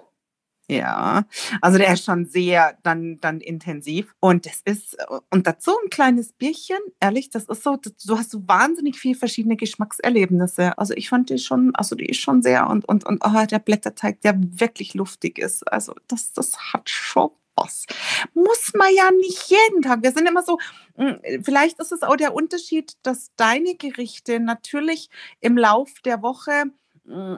Ja, 0.71 1.25
also 1.59 1.77
der 1.77 1.91
ist 1.91 2.05
schon 2.05 2.25
sehr 2.27 2.77
dann, 2.83 3.19
dann 3.19 3.41
intensiv. 3.41 4.15
Und 4.21 4.45
das 4.45 4.61
ist, 4.63 4.95
und 5.29 5.45
dazu 5.45 5.71
ein 5.83 5.89
kleines 5.89 6.31
Bierchen, 6.31 6.77
ehrlich, 7.01 7.29
das 7.29 7.43
ist 7.49 7.63
so, 7.63 7.75
du 7.75 8.17
hast 8.17 8.31
so 8.31 8.47
wahnsinnig 8.47 8.97
viele 8.97 9.15
verschiedene 9.15 9.57
Geschmackserlebnisse. 9.57 10.77
Also 10.77 10.93
ich 10.93 11.09
fand 11.09 11.29
die 11.29 11.39
schon, 11.39 11.75
also 11.75 11.95
die 11.95 12.05
ist 12.05 12.21
schon 12.21 12.41
sehr, 12.41 12.69
und, 12.69 12.87
und, 12.87 13.05
und 13.05 13.21
oh, 13.25 13.45
der 13.45 13.59
Blätterteig, 13.59 14.21
der 14.21 14.39
wirklich 14.39 14.93
luftig 14.93 15.39
ist. 15.39 15.69
Also 15.69 15.93
das, 16.07 16.31
das 16.31 16.57
hat 16.71 16.89
schon 16.89 17.31
was. 17.57 17.85
Muss 18.33 18.71
man 18.73 18.95
ja 18.95 19.11
nicht 19.11 19.49
jeden 19.49 19.81
Tag. 19.81 20.03
Wir 20.03 20.13
sind 20.13 20.25
immer 20.25 20.41
so, 20.41 20.57
hm, 20.95 21.19
vielleicht 21.43 21.79
ist 21.81 21.91
es 21.91 22.01
auch 22.01 22.15
der 22.15 22.33
Unterschied, 22.33 22.93
dass 23.03 23.31
deine 23.35 23.75
Gerichte 23.75 24.39
natürlich 24.39 25.09
im 25.41 25.57
Lauf 25.57 25.89
der 26.05 26.21
Woche 26.21 26.71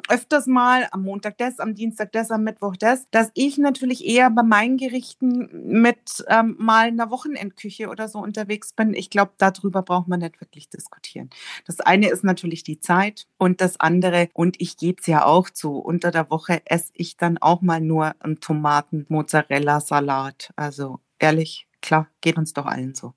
öfters 0.08 0.48
mal 0.48 0.88
am 0.92 1.04
Montag 1.04 1.38
das, 1.38 1.60
am 1.60 1.76
Dienstag 1.76 2.12
das, 2.12 2.32
am 2.32 2.44
Mittwoch 2.44 2.76
das, 2.78 3.08
dass 3.12 3.32
ich 3.34 3.58
natürlich 3.58 4.06
eher 4.06 4.30
bei 4.30 4.44
meinen 4.44 4.78
Gerichten 4.78 5.50
mit 5.80 6.24
ähm, 6.28 6.56
mal 6.60 6.88
einer 6.88 7.10
Wochenendküche 7.10 7.90
oder 7.90 8.08
so 8.08 8.20
unterwegs 8.20 8.74
bin. 8.74 8.94
Ich 8.94 9.10
glaube, 9.10 9.32
darüber 9.38 9.82
braucht 9.82 10.08
man 10.08 10.20
nicht 10.20 10.40
wirklich 10.42 10.70
diskutieren. 10.70 11.30
Das 11.66 11.80
eine 11.80 12.10
ist 12.10 12.24
natürlich 12.24 12.64
die 12.64 12.80
Zeit 12.80 13.28
und 13.38 13.62
das 13.62 13.80
andere, 13.80 14.30
und 14.34 14.60
ich 14.60 14.78
gebe 14.78 15.02
es 15.02 15.08
ja 15.08 15.26
auch 15.26 15.50
zu, 15.50 15.78
unter 15.78 16.12
der 16.12 16.30
Woche 16.30 16.62
esse 16.66 16.92
ich 16.94 17.18
dann 17.18 17.38
auch 17.38 17.62
mal 17.62 17.82
nur 17.82 18.14
einen 18.20 18.40
Tomaten-Mozzarella-Salat. 18.40 20.52
Also 20.56 21.00
ehrlich, 21.20 21.68
klar, 21.82 22.08
geht 22.22 22.38
uns 22.38 22.54
doch 22.54 22.66
allen 22.66 22.96
so. 22.96 23.14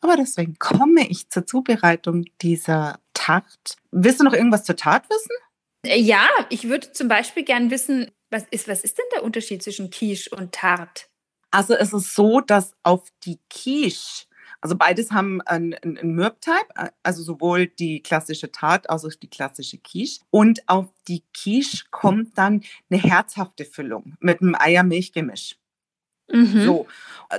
Aber 0.00 0.16
deswegen 0.16 0.58
komme 0.58 1.08
ich 1.08 1.30
zur 1.30 1.46
Zubereitung 1.46 2.26
dieser 2.42 2.98
Tart. 3.14 3.76
Willst 3.90 4.20
du 4.20 4.24
noch 4.24 4.34
irgendwas 4.34 4.64
zur 4.64 4.76
Tat 4.76 5.08
wissen? 5.08 5.43
Äh, 5.84 6.00
ja, 6.00 6.28
ich 6.50 6.68
würde 6.68 6.92
zum 6.92 7.08
Beispiel 7.08 7.44
gern 7.44 7.70
wissen, 7.70 8.10
was 8.30 8.44
ist, 8.50 8.68
was 8.68 8.82
ist 8.82 8.98
denn 8.98 9.04
der 9.14 9.24
Unterschied 9.24 9.62
zwischen 9.62 9.90
Quiche 9.90 10.30
und 10.30 10.52
Tart? 10.52 11.08
Also 11.50 11.74
es 11.74 11.92
ist 11.92 12.14
so, 12.14 12.40
dass 12.40 12.74
auf 12.82 13.04
die 13.24 13.38
Quiche, 13.48 14.26
also 14.60 14.76
beides 14.76 15.12
haben 15.12 15.40
einen, 15.42 15.74
einen 15.74 16.14
Mürbteig, 16.14 16.66
äh, 16.74 16.90
also 17.02 17.22
sowohl 17.22 17.68
die 17.68 18.02
klassische 18.02 18.50
Tart 18.50 18.90
als 18.90 19.04
auch 19.04 19.14
die 19.14 19.30
klassische 19.30 19.78
Quiche. 19.78 20.20
Und 20.30 20.68
auf 20.68 20.86
die 21.06 21.22
Quiche 21.32 21.84
kommt 21.90 22.36
dann 22.36 22.64
eine 22.90 23.00
herzhafte 23.00 23.64
Füllung 23.64 24.16
mit 24.20 24.40
einem 24.40 24.56
Eier-Milch-Gemisch. 24.58 25.56
Mhm. 26.28 26.64
So, 26.64 26.86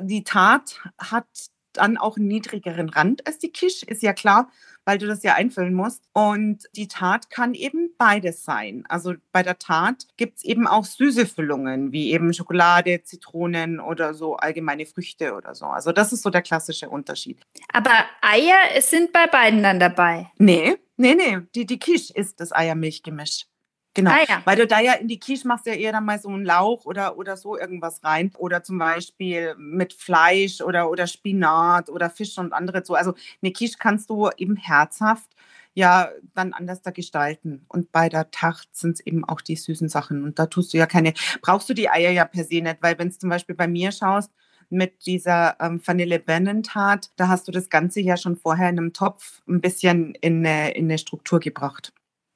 die 0.02 0.24
Tart 0.24 0.82
hat 0.98 1.28
dann 1.74 1.98
auch 1.98 2.18
einen 2.18 2.28
niedrigeren 2.28 2.90
Rand 2.90 3.28
als 3.28 3.40
die 3.40 3.52
Quiche, 3.52 3.86
ist 3.86 4.02
ja 4.02 4.14
klar 4.14 4.50
weil 4.86 4.98
du 4.98 5.08
das 5.08 5.24
ja 5.24 5.34
einfüllen 5.34 5.74
musst. 5.74 6.04
Und 6.14 6.64
die 6.76 6.88
Tat 6.88 7.30
kann 7.30 7.54
eben 7.54 7.90
beides 7.98 8.44
sein. 8.44 8.84
Also 8.88 9.16
bei 9.32 9.44
der 9.44 9.60
Tat 9.60 10.08
gibt 10.18 10.38
es 10.38 10.44
eben 10.44 10.68
auch 10.68 10.86
süße 10.86 11.26
Füllungen, 11.26 11.92
wie 11.92 12.14
eben 12.14 12.34
Schokolade, 12.34 13.04
Zitronen 13.04 13.80
oder 13.80 14.14
so 14.14 14.36
allgemeine 14.36 14.86
Früchte 14.86 15.34
oder 15.34 15.56
so. 15.56 15.66
Also 15.66 15.92
das 15.92 16.14
ist 16.14 16.22
so 16.22 16.30
der 16.30 16.42
klassische 16.42 16.90
Unterschied. 16.90 17.42
Aber 17.74 17.92
Eier 18.22 18.82
sind 18.82 19.12
bei 19.12 19.28
beiden 19.28 19.64
dann 19.64 19.80
dabei? 19.80 20.32
Nee, 20.38 20.78
nee, 20.98 21.16
nee. 21.16 21.40
Die, 21.56 21.66
die 21.66 21.80
Quiche 21.80 22.14
ist 22.14 22.40
das 22.40 22.52
Eiermilchgemisch. 22.52 23.48
Genau, 23.96 24.12
ah, 24.12 24.26
ja. 24.28 24.42
weil 24.44 24.58
du 24.58 24.68
da 24.68 24.82
ja 24.82 24.94
in 24.94 25.08
die 25.08 25.20
Quiche 25.20 25.48
machst 25.48 25.66
ja 25.66 25.74
eher 25.74 25.94
dann 25.94 26.04
mal 26.04 26.20
so 26.20 26.28
einen 26.28 26.44
Lauch 26.44 26.86
oder, 26.86 27.18
oder 27.18 27.38
so 27.38 27.58
irgendwas 27.58 28.04
rein. 28.04 28.32
Oder 28.38 28.62
zum 28.62 28.78
Beispiel 28.78 29.56
mit 29.58 29.94
Fleisch 29.94 30.62
oder, 30.62 30.90
oder 30.90 31.08
Spinat 31.08 31.90
oder 31.90 32.10
Fisch 32.10 32.38
und 32.38 32.52
andere 32.54 32.84
so. 32.86 32.94
Also 32.94 33.16
eine 33.42 33.54
Quiche 33.54 33.78
kannst 33.80 34.10
du 34.10 34.30
eben 34.38 34.58
herzhaft 34.58 35.30
ja 35.76 36.10
dann 36.34 36.54
anders 36.54 36.82
da 36.82 36.92
gestalten. 36.92 37.66
Und 37.70 37.92
bei 37.94 38.10
der 38.10 38.32
Tacht 38.32 38.76
sind 38.76 38.96
es 38.96 39.06
eben 39.06 39.24
auch 39.24 39.40
die 39.40 39.56
süßen 39.56 39.88
Sachen. 39.88 40.24
Und 40.24 40.40
da 40.40 40.48
tust 40.48 40.74
du 40.74 40.78
ja 40.78 40.88
keine, 40.88 41.14
brauchst 41.42 41.70
du 41.70 41.74
die 41.74 41.90
Eier 41.90 42.12
ja 42.12 42.26
per 42.26 42.44
se 42.44 42.62
nicht, 42.62 42.78
weil 42.82 43.00
wenn 43.00 43.08
es 43.08 43.20
zum 43.20 43.30
Beispiel 43.30 43.56
bei 43.56 43.68
mir 43.68 43.92
schaust, 43.92 44.32
mit 44.70 45.06
dieser 45.06 45.56
ähm, 45.62 45.80
Vanille 45.86 46.20
Benentat, 46.20 47.12
da 47.18 47.28
hast 47.28 47.48
du 47.48 47.52
das 47.52 47.70
Ganze 47.70 48.02
ja 48.02 48.18
schon 48.18 48.36
vorher 48.36 48.70
in 48.70 48.80
einem 48.80 48.94
Topf 48.94 49.42
ein 49.48 49.62
bisschen 49.62 50.16
in 50.16 50.46
eine, 50.46 50.72
in 50.72 50.86
eine 50.86 50.98
Struktur 50.98 51.40
gebracht. 51.40 51.94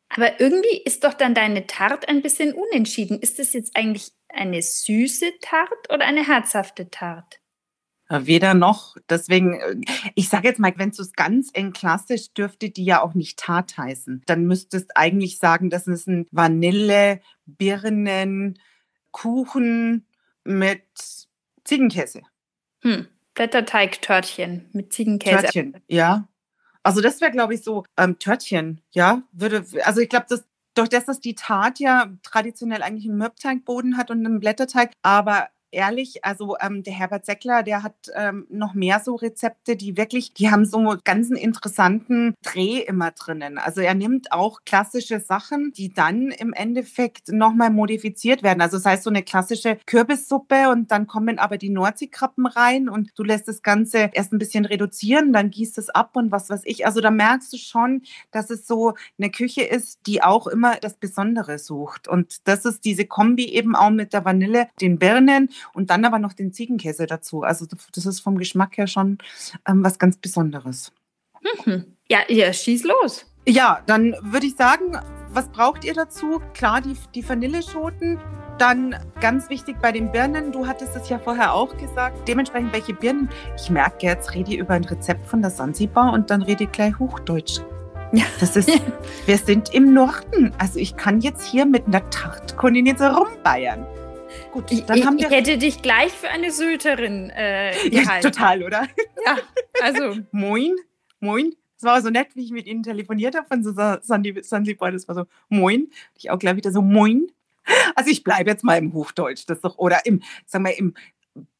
Aber 0.09 0.39
irgendwie 0.39 0.81
ist 0.83 1.03
doch 1.03 1.13
dann 1.13 1.33
deine 1.33 1.67
Tart 1.67 2.09
ein 2.09 2.21
bisschen 2.21 2.53
unentschieden. 2.53 3.19
Ist 3.19 3.39
das 3.39 3.53
jetzt 3.53 3.75
eigentlich 3.75 4.11
eine 4.27 4.61
süße 4.61 5.33
Tart 5.41 5.93
oder 5.93 6.05
eine 6.05 6.27
herzhafte 6.27 6.89
Tart? 6.89 7.39
Weder 8.11 8.55
noch. 8.55 8.97
Deswegen, 9.07 9.53
äh, 9.59 9.75
ich 10.15 10.29
sage 10.29 10.47
jetzt 10.47 10.59
mal, 10.59 10.73
wenn 10.77 10.89
du 10.89 11.01
es 11.03 11.13
ganz 11.13 11.51
eng 11.53 11.73
klassisch, 11.73 12.33
dürfte 12.33 12.71
die 12.71 12.83
ja 12.83 13.03
auch 13.03 13.13
nicht 13.13 13.37
Tart 13.37 13.77
heißen. 13.77 14.23
Dann 14.25 14.45
müsstest 14.45 14.97
eigentlich 14.97 15.37
sagen, 15.37 15.69
das 15.69 15.85
ist 15.85 16.07
ein 16.07 16.25
Vanille, 16.31 17.21
Birnen, 17.45 18.57
Kuchen 19.11 20.07
mit 20.43 20.81
Ziegenkäse. 21.63 22.23
Hm. 22.81 23.07
Blätterteig-Törtchen 23.35 24.69
mit 24.73 24.91
Ziegenkäse. 24.91 25.41
Törtchen, 25.41 25.77
ja. 25.87 26.27
Also 26.83 27.01
das 27.01 27.21
wäre, 27.21 27.31
glaube 27.31 27.53
ich, 27.53 27.63
so 27.63 27.83
ähm, 27.97 28.19
Törtchen, 28.19 28.81
ja, 28.91 29.23
würde, 29.31 29.65
also 29.83 30.01
ich 30.01 30.09
glaube, 30.09 30.27
das 30.29 30.43
durch 30.75 30.89
das, 30.89 31.05
dass 31.05 31.19
die 31.19 31.35
Tat 31.35 31.79
ja 31.79 32.09
traditionell 32.23 32.83
eigentlich 32.83 33.09
einen 33.09 33.17
Mürbteigboden 33.17 33.97
hat 33.97 34.11
und 34.11 34.25
einen 34.25 34.39
Blätterteig, 34.39 34.93
aber 35.01 35.49
ehrlich, 35.71 36.25
also 36.25 36.55
ähm, 36.61 36.83
der 36.83 36.93
Herbert 36.93 37.25
Seckler, 37.25 37.63
der 37.63 37.83
hat 37.83 37.95
ähm, 38.15 38.47
noch 38.49 38.73
mehr 38.73 38.99
so 38.99 39.15
Rezepte, 39.15 39.75
die 39.75 39.97
wirklich, 39.97 40.33
die 40.33 40.49
haben 40.49 40.65
so 40.65 40.77
einen 40.77 40.99
ganzen 41.03 41.35
interessanten 41.35 42.35
Dreh 42.43 42.79
immer 42.79 43.11
drinnen. 43.11 43.57
Also 43.57 43.81
er 43.81 43.93
nimmt 43.93 44.31
auch 44.31 44.61
klassische 44.65 45.19
Sachen, 45.19 45.71
die 45.73 45.93
dann 45.93 46.31
im 46.31 46.53
Endeffekt 46.53 47.29
nochmal 47.29 47.69
modifiziert 47.69 48.43
werden. 48.43 48.61
Also 48.61 48.77
das 48.77 48.85
heißt 48.85 49.03
so 49.03 49.09
eine 49.09 49.23
klassische 49.23 49.77
Kürbissuppe 49.85 50.69
und 50.69 50.91
dann 50.91 51.07
kommen 51.07 51.39
aber 51.39 51.57
die 51.57 51.69
Nordseekrabben 51.69 52.45
rein 52.45 52.89
und 52.89 53.11
du 53.15 53.23
lässt 53.23 53.47
das 53.47 53.61
Ganze 53.61 54.09
erst 54.13 54.33
ein 54.33 54.39
bisschen 54.39 54.65
reduzieren, 54.65 55.33
dann 55.33 55.49
gießt 55.49 55.77
es 55.77 55.89
ab 55.89 56.15
und 56.15 56.31
was 56.31 56.49
weiß 56.49 56.61
ich. 56.65 56.85
Also 56.85 57.01
da 57.01 57.11
merkst 57.11 57.51
du 57.53 57.57
schon, 57.57 58.01
dass 58.31 58.49
es 58.49 58.67
so 58.67 58.93
eine 59.17 59.31
Küche 59.31 59.61
ist, 59.61 59.99
die 60.05 60.23
auch 60.23 60.47
immer 60.47 60.75
das 60.77 60.95
Besondere 60.95 61.59
sucht. 61.59 62.07
Und 62.07 62.47
das 62.47 62.65
ist 62.65 62.85
diese 62.85 63.05
Kombi 63.05 63.45
eben 63.45 63.75
auch 63.75 63.89
mit 63.89 64.13
der 64.13 64.25
Vanille, 64.25 64.67
den 64.81 64.99
Birnen 64.99 65.49
und 65.73 65.89
dann 65.89 66.05
aber 66.05 66.19
noch 66.19 66.33
den 66.33 66.53
Ziegenkäse 66.53 67.05
dazu. 67.05 67.43
Also 67.43 67.65
das 67.93 68.05
ist 68.05 68.19
vom 68.19 68.37
Geschmack 68.37 68.77
her 68.77 68.87
schon 68.87 69.17
ähm, 69.67 69.83
was 69.83 69.99
ganz 69.99 70.17
Besonderes. 70.17 70.91
Mhm. 71.65 71.95
Ja, 72.09 72.19
ja, 72.27 72.51
schieß 72.51 72.83
los. 72.83 73.25
Ja, 73.47 73.81
dann 73.85 74.15
würde 74.21 74.47
ich 74.47 74.55
sagen, 74.55 74.97
was 75.31 75.49
braucht 75.49 75.85
ihr 75.85 75.93
dazu? 75.93 76.41
Klar, 76.53 76.81
die, 76.81 76.95
die 77.15 77.27
Vanilleschoten. 77.27 78.19
Dann 78.57 78.95
ganz 79.21 79.49
wichtig 79.49 79.77
bei 79.81 79.93
den 79.93 80.11
Birnen, 80.11 80.51
du 80.51 80.67
hattest 80.67 80.93
es 80.93 81.07
ja 81.07 81.17
vorher 81.17 81.53
auch 81.53 81.77
gesagt, 81.77 82.27
dementsprechend 82.27 82.73
welche 82.73 82.93
Birnen. 82.93 83.29
Ich 83.55 83.69
merke 83.69 84.05
jetzt, 84.05 84.33
rede 84.35 84.51
ich 84.51 84.57
über 84.57 84.73
ein 84.73 84.83
Rezept 84.83 85.25
von 85.25 85.41
der 85.41 85.49
Sansibar 85.49 86.11
und 86.11 86.29
dann 86.29 86.41
rede 86.41 86.65
ich 86.65 86.71
gleich 86.71 86.99
Hochdeutsch. 86.99 87.61
Ja. 88.11 88.25
Das 88.39 88.57
ist, 88.57 88.69
wir 89.25 89.37
sind 89.37 89.73
im 89.73 89.93
Norden. 89.93 90.51
Also 90.57 90.77
ich 90.77 90.97
kann 90.97 91.21
jetzt 91.21 91.45
hier 91.45 91.65
mit 91.65 91.87
einer 91.87 92.07
Tartkunin 92.09 92.85
jetzt 92.85 93.01
rumbayern. 93.01 93.85
Gut, 94.51 94.71
dann 94.87 94.97
ich, 94.97 95.05
haben 95.05 95.17
wir. 95.17 95.27
Ich 95.27 95.35
hätte 95.35 95.57
dich 95.57 95.81
gleich 95.81 96.11
für 96.11 96.29
eine 96.29 96.51
Söterin 96.51 97.29
äh, 97.29 97.71
gehalten. 97.89 98.07
Ja, 98.07 98.19
total, 98.19 98.63
oder? 98.63 98.87
Ja, 99.25 99.37
also. 99.81 100.19
moin, 100.31 100.75
moin. 101.19 101.55
Es 101.77 101.83
war 101.83 102.01
so 102.01 102.09
nett, 102.09 102.35
wie 102.35 102.43
ich 102.43 102.51
mit 102.51 102.67
ihnen 102.67 102.83
telefoniert 102.83 103.35
habe 103.35 103.47
von 103.47 103.63
so 103.63 103.71
Sansibar. 103.71 104.91
Das 104.91 105.07
war 105.07 105.15
so 105.15 105.25
moin. 105.47 105.89
Ich 106.15 106.29
auch 106.29 106.39
gleich 106.39 106.57
wieder 106.57 106.71
so 106.71 106.81
moin. 106.81 107.31
Also 107.95 108.09
ich 108.09 108.23
bleibe 108.23 108.49
jetzt 108.49 108.63
mal 108.63 108.77
im 108.77 108.93
Hochdeutsch. 108.93 109.45
Das 109.47 109.61
doch, 109.61 109.77
oder 109.77 110.05
im, 110.05 110.21
sagen 110.45 110.65
wir, 110.65 110.77
im 110.77 110.93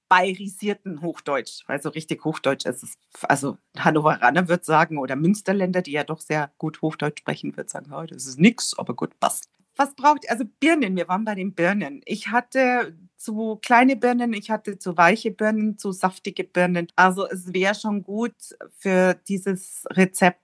bayerisierten 0.10 1.02
Hochdeutsch, 1.02 1.64
weil 1.68 1.82
so 1.82 1.90
richtig 1.90 2.26
Hochdeutsch 2.26 2.66
ist 2.66 2.84
es. 2.84 2.94
Also 3.22 3.58
Hannoveraner 3.78 4.48
wird 4.48 4.66
sagen, 4.66 4.98
oder 4.98 5.16
Münsterländer, 5.16 5.82
die 5.82 5.92
ja 5.92 6.04
doch 6.04 6.20
sehr 6.20 6.52
gut 6.58 6.82
Hochdeutsch 6.82 7.20
sprechen, 7.20 7.56
wird 7.56 7.70
sagen, 7.70 7.94
oh, 7.94 8.04
das 8.04 8.26
ist 8.26 8.40
nix, 8.40 8.78
aber 8.78 8.96
gut, 8.96 9.18
passt 9.20 9.49
was 9.80 9.96
braucht, 9.96 10.30
also 10.30 10.44
Birnen, 10.60 10.98
wir 10.98 11.08
waren 11.08 11.24
bei 11.24 11.36
den 11.36 11.54
Birnen. 11.56 12.02
Ich 12.06 12.28
hatte 12.28 12.98
zu 13.16 13.58
kleine 13.62 13.96
Birnen, 13.96 14.34
ich 14.34 14.52
hatte 14.52 14.78
zu 14.78 14.98
weiche 14.98 15.32
Birnen, 15.32 15.78
zu 15.78 15.94
saftige 15.94 16.44
Birnen. 16.44 16.88
Also 16.98 17.26
es 17.26 17.54
wäre 17.54 17.74
schon 17.74 18.04
gut 18.04 18.34
für 18.78 19.14
dieses 19.30 19.86
Rezept, 19.92 20.42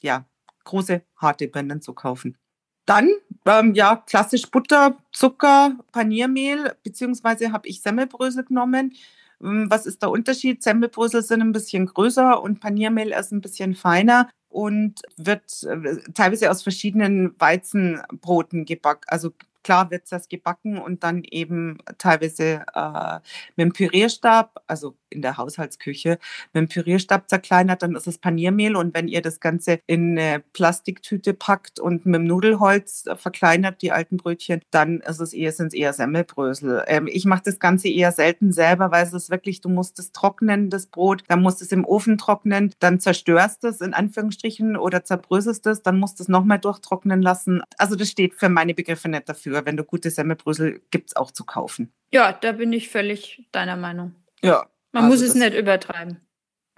ja, 0.00 0.24
große, 0.64 1.02
harte 1.16 1.48
Birnen 1.48 1.82
zu 1.82 1.92
kaufen. 1.92 2.38
Dann, 2.86 3.10
ähm, 3.44 3.74
ja, 3.74 3.96
klassisch 3.96 4.50
Butter, 4.50 4.96
Zucker, 5.12 5.76
Paniermehl, 5.92 6.74
beziehungsweise 6.82 7.52
habe 7.52 7.68
ich 7.68 7.82
Semmelbrösel 7.82 8.44
genommen. 8.44 8.94
Ähm, 9.42 9.66
was 9.70 9.86
ist 9.86 10.02
der 10.02 10.10
Unterschied? 10.10 10.62
Semmelbrösel 10.62 11.22
sind 11.22 11.40
ein 11.40 11.52
bisschen 11.52 11.86
größer 11.86 12.42
und 12.42 12.60
Paniermehl 12.60 13.10
ist 13.12 13.32
ein 13.32 13.40
bisschen 13.40 13.74
feiner 13.74 14.28
und 14.48 15.00
wird 15.16 15.62
äh, 15.64 15.98
teilweise 16.14 16.50
aus 16.50 16.62
verschiedenen 16.62 17.34
Weizenbroten 17.38 18.64
gebacken, 18.64 19.04
also 19.06 19.30
klar 19.62 19.90
wird 19.90 20.10
das 20.10 20.28
gebacken 20.28 20.78
und 20.78 21.02
dann 21.04 21.22
eben 21.24 21.78
teilweise 21.98 22.64
äh, 22.74 23.14
mit 23.56 23.66
dem 23.66 23.72
Pürierstab, 23.72 24.62
also 24.66 24.96
in 25.10 25.22
der 25.22 25.36
Haushaltsküche, 25.36 26.18
mit 26.52 26.62
dem 26.62 26.68
Pürierstab 26.68 27.28
zerkleinert, 27.28 27.82
dann 27.82 27.94
ist 27.94 28.06
es 28.06 28.18
Paniermehl 28.18 28.76
und 28.76 28.94
wenn 28.94 29.08
ihr 29.08 29.22
das 29.22 29.40
Ganze 29.40 29.80
in 29.86 30.18
eine 30.18 30.40
Plastiktüte 30.52 31.34
packt 31.34 31.80
und 31.80 32.06
mit 32.06 32.14
dem 32.14 32.26
Nudelholz 32.26 33.04
verkleinert, 33.16 33.82
die 33.82 33.92
alten 33.92 34.16
Brötchen, 34.16 34.62
dann 34.70 35.00
ist 35.00 35.20
es 35.20 35.32
eher, 35.32 35.52
sind 35.52 35.68
es 35.68 35.74
eher 35.74 35.92
Semmelbrösel. 35.92 36.84
Ähm, 36.86 37.08
ich 37.10 37.24
mache 37.24 37.42
das 37.44 37.58
Ganze 37.58 37.88
eher 37.88 38.12
selten 38.12 38.52
selber, 38.52 38.90
weil 38.90 39.04
es 39.04 39.12
ist 39.12 39.30
wirklich, 39.30 39.60
du 39.60 39.68
musst 39.68 39.98
es 39.98 40.12
trocknen, 40.12 40.70
das 40.70 40.86
Brot, 40.86 41.24
dann 41.28 41.42
musst 41.42 41.60
es 41.62 41.72
im 41.72 41.84
Ofen 41.84 42.18
trocknen, 42.18 42.72
dann 42.78 43.00
zerstörst 43.00 43.64
es 43.64 43.80
in 43.80 43.94
Anführungsstrichen 43.94 44.76
oder 44.76 45.04
zerbröselst 45.04 45.66
es, 45.66 45.82
dann 45.82 45.98
musst 45.98 46.18
du 46.18 46.22
es 46.22 46.28
nochmal 46.28 46.58
durchtrocknen 46.58 47.20
lassen. 47.20 47.62
Also 47.78 47.96
das 47.96 48.08
steht 48.08 48.34
für 48.34 48.48
meine 48.48 48.74
Begriffe 48.74 49.08
nicht 49.08 49.28
dafür 49.28 49.49
dafür. 49.50 49.66
Wenn 49.66 49.76
du 49.76 49.84
gute 49.84 50.10
Semmelbrösel 50.10 50.80
gibt 50.90 51.10
es 51.10 51.16
auch 51.16 51.30
zu 51.30 51.44
kaufen. 51.44 51.92
Ja, 52.12 52.32
da 52.32 52.52
bin 52.52 52.72
ich 52.72 52.88
völlig 52.88 53.48
deiner 53.52 53.76
Meinung. 53.76 54.14
Ja. 54.42 54.66
Man 54.92 55.04
also 55.04 55.16
muss 55.16 55.28
es 55.28 55.34
nicht 55.34 55.54
übertreiben. 55.54 56.20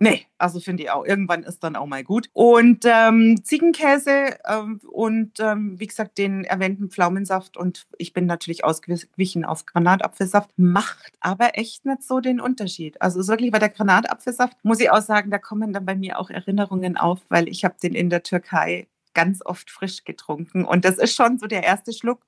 Nee, 0.02 0.26
also 0.36 0.58
finde 0.58 0.82
ich 0.82 0.90
auch. 0.90 1.04
Irgendwann 1.04 1.44
ist 1.44 1.62
dann 1.62 1.76
auch 1.76 1.86
mal 1.86 2.02
gut. 2.02 2.28
Und 2.32 2.84
ähm, 2.84 3.44
Ziegenkäse 3.44 4.36
ähm, 4.48 4.80
und 4.90 5.38
ähm, 5.38 5.78
wie 5.78 5.86
gesagt 5.86 6.18
den 6.18 6.42
erwähnten 6.42 6.90
Pflaumensaft 6.90 7.56
und 7.56 7.86
ich 7.98 8.12
bin 8.12 8.26
natürlich 8.26 8.64
ausgewichen 8.64 9.44
auf 9.44 9.64
Granatapfelsaft, 9.64 10.50
macht 10.56 11.12
aber 11.20 11.56
echt 11.56 11.86
nicht 11.86 12.02
so 12.02 12.18
den 12.18 12.40
Unterschied. 12.40 13.00
Also 13.00 13.24
wirklich 13.28 13.52
bei 13.52 13.60
der 13.60 13.68
Granatapfelsaft, 13.68 14.56
muss 14.64 14.80
ich 14.80 14.90
auch 14.90 15.02
sagen, 15.02 15.30
da 15.30 15.38
kommen 15.38 15.72
dann 15.72 15.86
bei 15.86 15.94
mir 15.94 16.18
auch 16.18 16.30
Erinnerungen 16.30 16.96
auf, 16.96 17.20
weil 17.28 17.48
ich 17.48 17.64
habe 17.64 17.76
den 17.80 17.94
in 17.94 18.10
der 18.10 18.24
Türkei 18.24 18.88
ganz 19.14 19.40
oft 19.44 19.70
frisch 19.70 20.04
getrunken. 20.04 20.64
Und 20.64 20.84
das 20.84 20.98
ist 20.98 21.14
schon 21.14 21.38
so 21.38 21.46
der 21.46 21.62
erste 21.62 21.92
Schluck, 21.92 22.20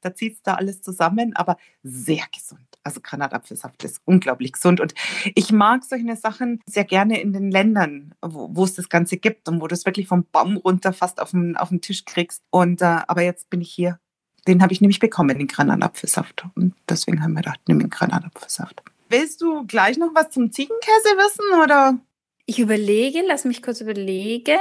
da 0.00 0.14
zieht 0.14 0.34
es 0.34 0.42
da 0.42 0.54
alles 0.54 0.82
zusammen, 0.82 1.34
aber 1.34 1.56
sehr 1.82 2.24
gesund. 2.32 2.60
Also 2.82 3.00
Granatapfelsaft 3.02 3.82
ist 3.84 4.00
unglaublich 4.04 4.52
gesund. 4.52 4.80
Und 4.80 4.94
ich 5.34 5.52
mag 5.52 5.84
solche 5.84 6.16
Sachen 6.16 6.60
sehr 6.66 6.84
gerne 6.84 7.20
in 7.20 7.32
den 7.32 7.50
Ländern, 7.50 8.14
wo, 8.20 8.64
es 8.64 8.74
das 8.74 8.88
Ganze 8.88 9.16
gibt 9.16 9.48
und 9.48 9.60
wo 9.60 9.66
du 9.66 9.74
es 9.74 9.86
wirklich 9.86 10.06
vom 10.06 10.26
Baum 10.30 10.58
runter 10.58 10.92
fast 10.92 11.20
auf 11.20 11.30
den, 11.30 11.56
auf 11.56 11.70
den 11.70 11.80
Tisch 11.80 12.04
kriegst. 12.04 12.42
Und 12.50 12.82
äh, 12.82 13.00
aber 13.06 13.22
jetzt 13.22 13.48
bin 13.50 13.60
ich 13.60 13.72
hier. 13.72 13.98
Den 14.46 14.62
habe 14.62 14.74
ich 14.74 14.82
nämlich 14.82 14.98
bekommen, 14.98 15.38
den 15.38 15.48
Granatapfelsaft. 15.48 16.44
Und 16.54 16.74
deswegen 16.86 17.22
haben 17.22 17.32
wir 17.32 17.40
gedacht, 17.40 17.60
nimm 17.66 17.78
den 17.78 17.88
Granatapfelsaft. 17.88 18.82
Willst 19.08 19.40
du 19.40 19.66
gleich 19.66 19.96
noch 19.96 20.14
was 20.14 20.30
zum 20.30 20.52
Ziegenkäse 20.52 21.16
wissen 21.16 21.62
oder? 21.62 21.98
Ich 22.44 22.58
überlege, 22.58 23.22
lass 23.26 23.46
mich 23.46 23.62
kurz 23.62 23.80
überlegen. 23.80 24.58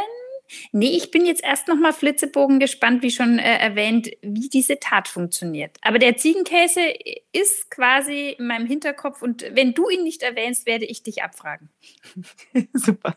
Nee, 0.71 0.95
ich 0.95 1.11
bin 1.11 1.25
jetzt 1.25 1.43
erst 1.43 1.67
noch 1.67 1.75
mal 1.75 1.93
Flitzebogen 1.93 2.59
gespannt, 2.59 3.03
wie 3.03 3.11
schon 3.11 3.39
äh, 3.39 3.57
erwähnt, 3.57 4.09
wie 4.21 4.49
diese 4.49 4.79
Tat 4.79 5.07
funktioniert. 5.07 5.77
Aber 5.81 5.99
der 5.99 6.17
Ziegenkäse 6.17 6.81
ist 7.31 7.69
quasi 7.71 8.35
in 8.37 8.47
meinem 8.47 8.67
Hinterkopf 8.67 9.21
und 9.21 9.45
wenn 9.53 9.73
du 9.73 9.89
ihn 9.89 10.03
nicht 10.03 10.23
erwähnst, 10.23 10.65
werde 10.65 10.85
ich 10.85 11.03
dich 11.03 11.23
abfragen. 11.23 11.69
Super. 12.73 13.15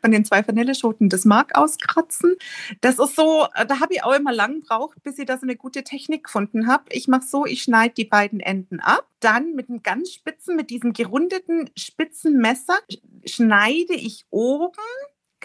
Von 0.00 0.10
den 0.10 0.24
zwei 0.24 0.46
Vanilleschoten 0.46 1.08
das 1.08 1.24
Mark 1.24 1.56
auskratzen. 1.56 2.36
Das 2.80 2.98
ist 2.98 3.16
so, 3.16 3.46
da 3.54 3.80
habe 3.80 3.94
ich 3.94 4.04
auch 4.04 4.14
immer 4.14 4.32
lang 4.32 4.60
gebraucht, 4.60 5.02
bis 5.02 5.18
ich 5.18 5.26
da 5.26 5.38
so 5.38 5.42
eine 5.42 5.56
gute 5.56 5.82
Technik 5.82 6.24
gefunden 6.24 6.66
habe. 6.66 6.84
Ich 6.90 7.08
mache 7.08 7.26
so, 7.26 7.46
ich 7.46 7.62
schneide 7.62 7.94
die 7.94 8.04
beiden 8.04 8.40
Enden 8.40 8.80
ab. 8.80 9.08
Dann 9.20 9.54
mit 9.54 9.68
einem 9.68 9.82
ganz 9.82 10.12
spitzen, 10.12 10.56
mit 10.56 10.70
diesem 10.70 10.92
gerundeten 10.92 11.70
spitzen 11.76 12.36
Messer 12.36 12.78
schneide 13.24 13.94
ich 13.94 14.26
oben 14.30 14.74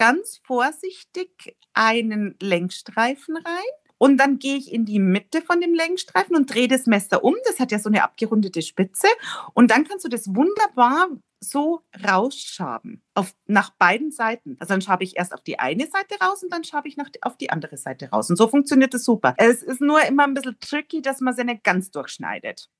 ganz 0.00 0.40
vorsichtig 0.44 1.58
einen 1.74 2.34
Längsstreifen 2.40 3.36
rein. 3.36 3.72
Und 3.98 4.16
dann 4.16 4.38
gehe 4.38 4.56
ich 4.56 4.72
in 4.72 4.86
die 4.86 4.98
Mitte 4.98 5.42
von 5.42 5.60
dem 5.60 5.74
Längsstreifen 5.74 6.34
und 6.34 6.52
drehe 6.52 6.68
das 6.68 6.86
Messer 6.86 7.22
um. 7.22 7.36
Das 7.44 7.60
hat 7.60 7.70
ja 7.70 7.78
so 7.78 7.90
eine 7.90 8.02
abgerundete 8.02 8.62
Spitze. 8.62 9.08
Und 9.52 9.70
dann 9.70 9.86
kannst 9.86 10.06
du 10.06 10.08
das 10.08 10.34
wunderbar 10.34 11.08
so 11.38 11.82
rausschaben. 12.02 13.02
Auf, 13.12 13.34
nach 13.46 13.68
beiden 13.76 14.10
Seiten. 14.10 14.56
Also 14.58 14.72
dann 14.72 14.80
schabe 14.80 15.04
ich 15.04 15.18
erst 15.18 15.34
auf 15.34 15.42
die 15.42 15.58
eine 15.58 15.86
Seite 15.86 16.14
raus 16.18 16.42
und 16.42 16.50
dann 16.50 16.64
schabe 16.64 16.88
ich 16.88 16.96
nach, 16.96 17.10
auf 17.20 17.36
die 17.36 17.50
andere 17.50 17.76
Seite 17.76 18.08
raus. 18.08 18.30
Und 18.30 18.36
so 18.36 18.48
funktioniert 18.48 18.94
das 18.94 19.04
super. 19.04 19.34
Es 19.36 19.62
ist 19.62 19.82
nur 19.82 20.02
immer 20.04 20.26
ein 20.26 20.32
bisschen 20.32 20.58
tricky, 20.60 21.02
dass 21.02 21.20
man 21.20 21.36
sie 21.36 21.44
nicht 21.44 21.62
ganz 21.62 21.90
durchschneidet. 21.90 22.70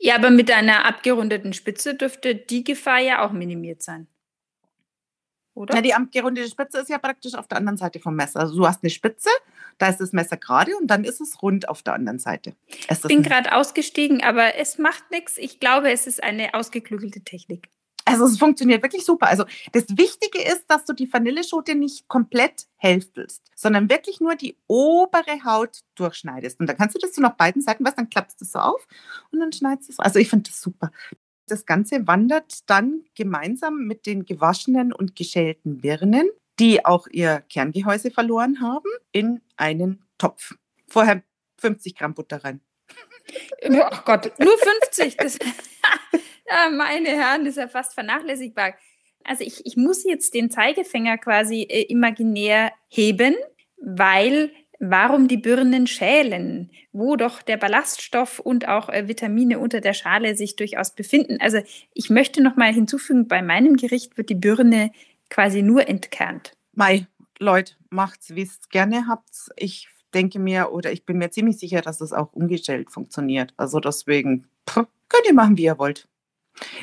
Ja, 0.00 0.16
aber 0.16 0.30
mit 0.30 0.50
einer 0.50 0.84
abgerundeten 0.84 1.52
Spitze 1.52 1.94
dürfte 1.94 2.34
die 2.34 2.64
Gefahr 2.64 2.98
ja 2.98 3.24
auch 3.24 3.30
minimiert 3.30 3.84
sein 3.84 4.08
oder? 5.54 5.74
Ja, 5.74 5.82
die 5.82 5.94
abgerundete 5.94 6.48
Spitze 6.48 6.78
ist 6.78 6.90
ja 6.90 6.98
praktisch 6.98 7.34
auf 7.34 7.48
der 7.48 7.58
anderen 7.58 7.76
Seite 7.76 8.00
vom 8.00 8.14
Messer. 8.14 8.40
Also 8.40 8.56
du 8.56 8.66
hast 8.66 8.82
eine 8.82 8.90
Spitze, 8.90 9.30
da 9.78 9.88
ist 9.88 10.00
das 10.00 10.12
Messer 10.12 10.36
gerade 10.36 10.76
und 10.76 10.86
dann 10.86 11.04
ist 11.04 11.20
es 11.20 11.42
rund 11.42 11.68
auf 11.68 11.82
der 11.82 11.94
anderen 11.94 12.18
Seite. 12.18 12.54
Ich 12.88 13.00
bin 13.02 13.22
gerade 13.22 13.54
ausgestiegen, 13.54 14.22
aber 14.22 14.56
es 14.56 14.78
macht 14.78 15.10
nichts. 15.10 15.38
Ich 15.38 15.60
glaube, 15.60 15.90
es 15.90 16.06
ist 16.06 16.22
eine 16.22 16.54
ausgeklügelte 16.54 17.22
Technik. 17.22 17.68
Also 18.04 18.24
es 18.24 18.38
funktioniert 18.38 18.82
wirklich 18.82 19.04
super. 19.04 19.28
Also 19.28 19.44
das 19.72 19.84
Wichtige 19.90 20.40
ist, 20.42 20.64
dass 20.68 20.84
du 20.84 20.92
die 20.92 21.12
Vanilleschote 21.12 21.74
nicht 21.74 22.08
komplett 22.08 22.66
hälftelst, 22.76 23.42
sondern 23.54 23.90
wirklich 23.90 24.20
nur 24.20 24.36
die 24.36 24.56
obere 24.66 25.44
Haut 25.44 25.80
durchschneidest. 25.96 26.60
Und 26.60 26.66
dann 26.66 26.76
kannst 26.76 26.96
du 26.96 26.98
das 26.98 27.14
so 27.14 27.20
nach 27.20 27.36
beiden 27.36 27.62
Seiten 27.62 27.84
was, 27.84 27.94
dann 27.94 28.10
klappst 28.10 28.40
du 28.40 28.44
es 28.44 28.52
so 28.52 28.58
auf 28.58 28.86
und 29.30 29.40
dann 29.40 29.52
schneidest 29.52 29.90
du 29.90 29.92
es. 29.92 29.98
Also 30.00 30.18
ich 30.18 30.28
finde 30.28 30.50
das 30.50 30.60
super. 30.60 30.90
Das 31.50 31.66
Ganze 31.66 32.06
wandert 32.06 32.70
dann 32.70 33.04
gemeinsam 33.16 33.86
mit 33.86 34.06
den 34.06 34.24
gewaschenen 34.24 34.92
und 34.92 35.16
geschälten 35.16 35.80
Birnen, 35.80 36.30
die 36.60 36.84
auch 36.84 37.08
ihr 37.10 37.42
Kerngehäuse 37.48 38.10
verloren 38.10 38.60
haben, 38.60 38.88
in 39.10 39.40
einen 39.56 40.04
Topf. 40.16 40.54
Vorher 40.86 41.22
50 41.58 41.96
Gramm 41.96 42.14
Butter 42.14 42.44
rein. 42.44 42.60
Oh 43.68 43.96
Gott, 44.04 44.32
nur 44.38 44.56
50. 44.80 45.16
Das, 45.16 45.38
ja, 46.48 46.70
meine 46.76 47.08
Herren, 47.08 47.44
das 47.44 47.54
ist 47.54 47.58
ja 47.58 47.68
fast 47.68 47.94
vernachlässigbar. 47.94 48.74
Also 49.24 49.44
ich, 49.44 49.66
ich 49.66 49.76
muss 49.76 50.04
jetzt 50.04 50.34
den 50.34 50.50
Zeigefinger 50.50 51.18
quasi 51.18 51.62
äh, 51.62 51.82
imaginär 51.82 52.72
heben, 52.88 53.34
weil 53.76 54.52
warum 54.80 55.28
die 55.28 55.36
Birnen 55.36 55.86
schälen, 55.86 56.70
wo 56.92 57.14
doch 57.14 57.42
der 57.42 57.58
Ballaststoff 57.58 58.40
und 58.40 58.66
auch 58.66 58.88
äh, 58.88 59.06
Vitamine 59.06 59.58
unter 59.58 59.80
der 59.80 59.92
Schale 59.92 60.34
sich 60.34 60.56
durchaus 60.56 60.94
befinden. 60.94 61.36
Also 61.40 61.58
ich 61.94 62.10
möchte 62.10 62.42
noch 62.42 62.56
mal 62.56 62.72
hinzufügen, 62.72 63.28
bei 63.28 63.42
meinem 63.42 63.76
Gericht 63.76 64.16
wird 64.16 64.30
die 64.30 64.34
Birne 64.34 64.90
quasi 65.28 65.62
nur 65.62 65.86
entkernt. 65.86 66.56
Mei, 66.72 67.06
Leute, 67.38 67.74
macht's, 67.90 68.34
wie 68.34 68.42
es 68.42 68.68
gerne 68.70 69.06
habt. 69.06 69.50
Ich 69.56 69.88
denke 70.14 70.38
mir 70.38 70.72
oder 70.72 70.90
ich 70.90 71.04
bin 71.04 71.18
mir 71.18 71.30
ziemlich 71.30 71.58
sicher, 71.58 71.82
dass 71.82 72.00
es 72.00 72.12
auch 72.12 72.32
umgestellt 72.32 72.90
funktioniert. 72.90 73.52
Also 73.58 73.80
deswegen 73.80 74.46
pff, 74.68 74.86
könnt 75.08 75.26
ihr 75.26 75.34
machen, 75.34 75.58
wie 75.58 75.64
ihr 75.64 75.78
wollt. 75.78 76.08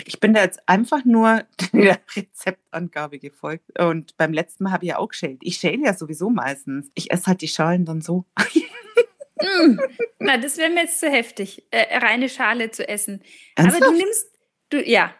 Ich 0.05 0.19
bin 0.19 0.33
da 0.33 0.41
jetzt 0.41 0.59
einfach 0.67 1.05
nur 1.05 1.43
der 1.73 1.99
Rezeptangabe 2.15 3.19
gefolgt. 3.19 3.79
Und 3.79 4.15
beim 4.17 4.33
letzten 4.33 4.65
Mal 4.65 4.71
habe 4.71 4.85
ich 4.85 4.89
ja 4.89 4.97
auch 4.97 5.09
geschält. 5.09 5.39
Ich 5.41 5.57
schäle 5.57 5.85
ja 5.85 5.93
sowieso 5.93 6.29
meistens. 6.29 6.89
Ich 6.95 7.11
esse 7.11 7.27
halt 7.27 7.41
die 7.41 7.47
Schalen 7.47 7.85
dann 7.85 8.01
so. 8.01 8.25
mm, 9.41 9.79
na, 10.19 10.37
das 10.37 10.57
wäre 10.57 10.69
mir 10.69 10.81
jetzt 10.81 10.99
zu 10.99 11.09
heftig, 11.09 11.63
äh, 11.71 11.97
reine 11.97 12.29
Schale 12.29 12.71
zu 12.71 12.87
essen. 12.87 13.21
Ernsthaft? 13.55 13.83
Aber 13.83 13.91
du 13.91 13.97
nimmst, 13.97 14.27
du, 14.69 14.83
ja. 14.83 15.13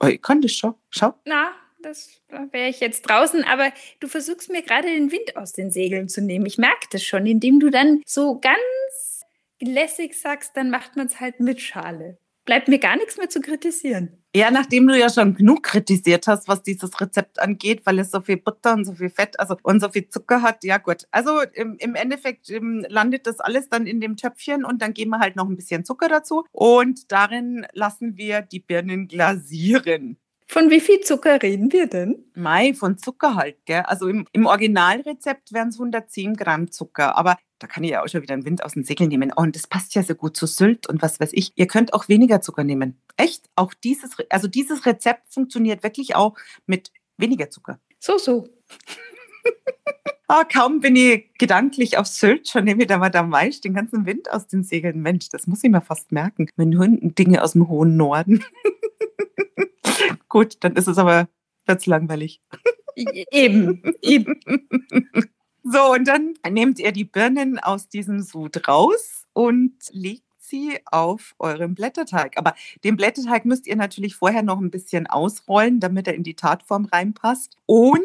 Oh, 0.00 0.06
ich 0.06 0.22
kann 0.22 0.40
das 0.40 0.52
schon. 0.52 0.74
Schau. 0.90 1.14
Na, 1.24 1.52
das 1.82 2.20
wäre 2.50 2.68
ich 2.68 2.80
jetzt 2.80 3.02
draußen, 3.02 3.44
aber 3.44 3.72
du 4.00 4.08
versuchst 4.08 4.50
mir 4.50 4.62
gerade 4.62 4.88
den 4.88 5.10
Wind 5.12 5.36
aus 5.36 5.52
den 5.52 5.70
Segeln 5.70 6.08
zu 6.08 6.20
nehmen. 6.20 6.46
Ich 6.46 6.58
merke 6.58 6.86
das 6.90 7.04
schon, 7.04 7.26
indem 7.26 7.60
du 7.60 7.70
dann 7.70 8.02
so 8.04 8.38
ganz 8.38 9.24
lässig 9.60 10.18
sagst, 10.18 10.56
dann 10.56 10.70
macht 10.70 10.96
man 10.96 11.06
es 11.06 11.20
halt 11.20 11.40
mit 11.40 11.60
Schale. 11.60 12.18
Bleibt 12.48 12.66
mir 12.66 12.78
gar 12.78 12.96
nichts 12.96 13.18
mehr 13.18 13.28
zu 13.28 13.42
kritisieren. 13.42 14.24
Ja, 14.34 14.50
nachdem 14.50 14.88
du 14.88 14.98
ja 14.98 15.10
schon 15.10 15.34
genug 15.34 15.64
kritisiert 15.64 16.26
hast, 16.26 16.48
was 16.48 16.62
dieses 16.62 16.98
Rezept 16.98 17.38
angeht, 17.38 17.82
weil 17.84 17.98
es 17.98 18.10
so 18.10 18.22
viel 18.22 18.38
Butter 18.38 18.72
und 18.72 18.86
so 18.86 18.94
viel 18.94 19.10
Fett 19.10 19.38
also 19.38 19.58
und 19.64 19.80
so 19.80 19.90
viel 19.90 20.08
Zucker 20.08 20.40
hat, 20.40 20.64
ja 20.64 20.78
gut. 20.78 21.06
Also 21.10 21.42
im, 21.52 21.76
im 21.78 21.94
Endeffekt 21.94 22.48
im, 22.48 22.86
landet 22.88 23.26
das 23.26 23.40
alles 23.40 23.68
dann 23.68 23.86
in 23.86 24.00
dem 24.00 24.16
Töpfchen 24.16 24.64
und 24.64 24.80
dann 24.80 24.94
geben 24.94 25.10
wir 25.10 25.18
halt 25.18 25.36
noch 25.36 25.46
ein 25.46 25.56
bisschen 25.56 25.84
Zucker 25.84 26.08
dazu 26.08 26.46
und 26.50 27.12
darin 27.12 27.66
lassen 27.74 28.16
wir 28.16 28.40
die 28.40 28.60
Birnen 28.60 29.08
glasieren. 29.08 30.16
Von 30.50 30.70
wie 30.70 30.80
viel 30.80 31.00
Zucker 31.00 31.42
reden 31.42 31.72
wir 31.72 31.86
denn? 31.88 32.24
Mai, 32.34 32.72
von 32.72 32.96
Zucker 32.96 33.34
halt, 33.34 33.58
gell? 33.66 33.82
Also 33.82 34.08
im, 34.08 34.26
im 34.32 34.46
Originalrezept 34.46 35.52
wären 35.52 35.68
es 35.68 35.74
110 35.74 36.36
Gramm 36.36 36.72
Zucker, 36.72 37.18
aber 37.18 37.36
da 37.58 37.66
kann 37.66 37.84
ich 37.84 37.90
ja 37.90 38.02
auch 38.02 38.08
schon 38.08 38.22
wieder 38.22 38.32
einen 38.32 38.46
Wind 38.46 38.64
aus 38.64 38.72
den 38.72 38.82
Segeln 38.82 39.10
nehmen. 39.10 39.30
Oh, 39.36 39.42
und 39.42 39.54
das 39.54 39.66
passt 39.66 39.94
ja 39.94 40.02
so 40.02 40.14
gut 40.14 40.38
zu 40.38 40.46
Sylt 40.46 40.88
und 40.88 41.02
was 41.02 41.20
weiß 41.20 41.32
ich. 41.34 41.52
Ihr 41.56 41.66
könnt 41.66 41.92
auch 41.92 42.08
weniger 42.08 42.40
Zucker 42.40 42.64
nehmen. 42.64 42.98
Echt? 43.18 43.44
Auch 43.56 43.74
dieses, 43.74 44.12
also 44.30 44.48
dieses 44.48 44.86
Rezept 44.86 45.30
funktioniert 45.34 45.82
wirklich 45.82 46.16
auch 46.16 46.34
mit 46.66 46.92
weniger 47.18 47.50
Zucker. 47.50 47.78
So, 47.98 48.16
so. 48.16 48.48
ah, 50.28 50.44
kaum 50.44 50.80
bin 50.80 50.96
ich 50.96 51.30
gedanklich 51.36 51.98
auf 51.98 52.06
Sylt, 52.06 52.48
schon 52.48 52.64
nehme 52.64 52.82
ich 52.82 52.88
da 52.88 52.96
mal 52.96 53.10
da 53.10 53.22
Maisch 53.22 53.60
den 53.60 53.74
ganzen 53.74 54.06
Wind 54.06 54.30
aus 54.30 54.46
den 54.46 54.64
Segeln. 54.64 55.02
Mensch, 55.02 55.28
das 55.28 55.46
muss 55.46 55.62
ich 55.62 55.68
mir 55.68 55.82
fast 55.82 56.10
merken. 56.10 56.48
Wenn 56.56 56.78
Hunden 56.78 57.14
Dinge 57.14 57.42
aus 57.44 57.52
dem 57.52 57.68
hohen 57.68 57.98
Norden. 57.98 58.42
Gut, 60.28 60.56
dann 60.60 60.76
ist 60.76 60.88
es 60.88 60.98
aber 60.98 61.28
wird's 61.66 61.86
langweilig. 61.86 62.40
Eben, 62.96 63.82
eben. 64.02 64.40
So, 65.70 65.92
und 65.92 66.08
dann 66.08 66.32
nehmt 66.48 66.78
ihr 66.78 66.92
die 66.92 67.04
Birnen 67.04 67.58
aus 67.58 67.90
diesem 67.90 68.22
Sud 68.22 68.66
raus 68.66 69.26
und 69.34 69.74
legt 69.90 70.24
sie 70.38 70.78
auf 70.86 71.34
eurem 71.38 71.74
Blätterteig. 71.74 72.38
Aber 72.38 72.54
den 72.84 72.96
Blätterteig 72.96 73.44
müsst 73.44 73.66
ihr 73.66 73.76
natürlich 73.76 74.16
vorher 74.16 74.42
noch 74.42 74.60
ein 74.60 74.70
bisschen 74.70 75.06
ausrollen, 75.06 75.78
damit 75.78 76.06
er 76.06 76.14
in 76.14 76.22
die 76.22 76.36
Tatform 76.36 76.86
reinpasst. 76.86 77.56
Und 77.66 78.00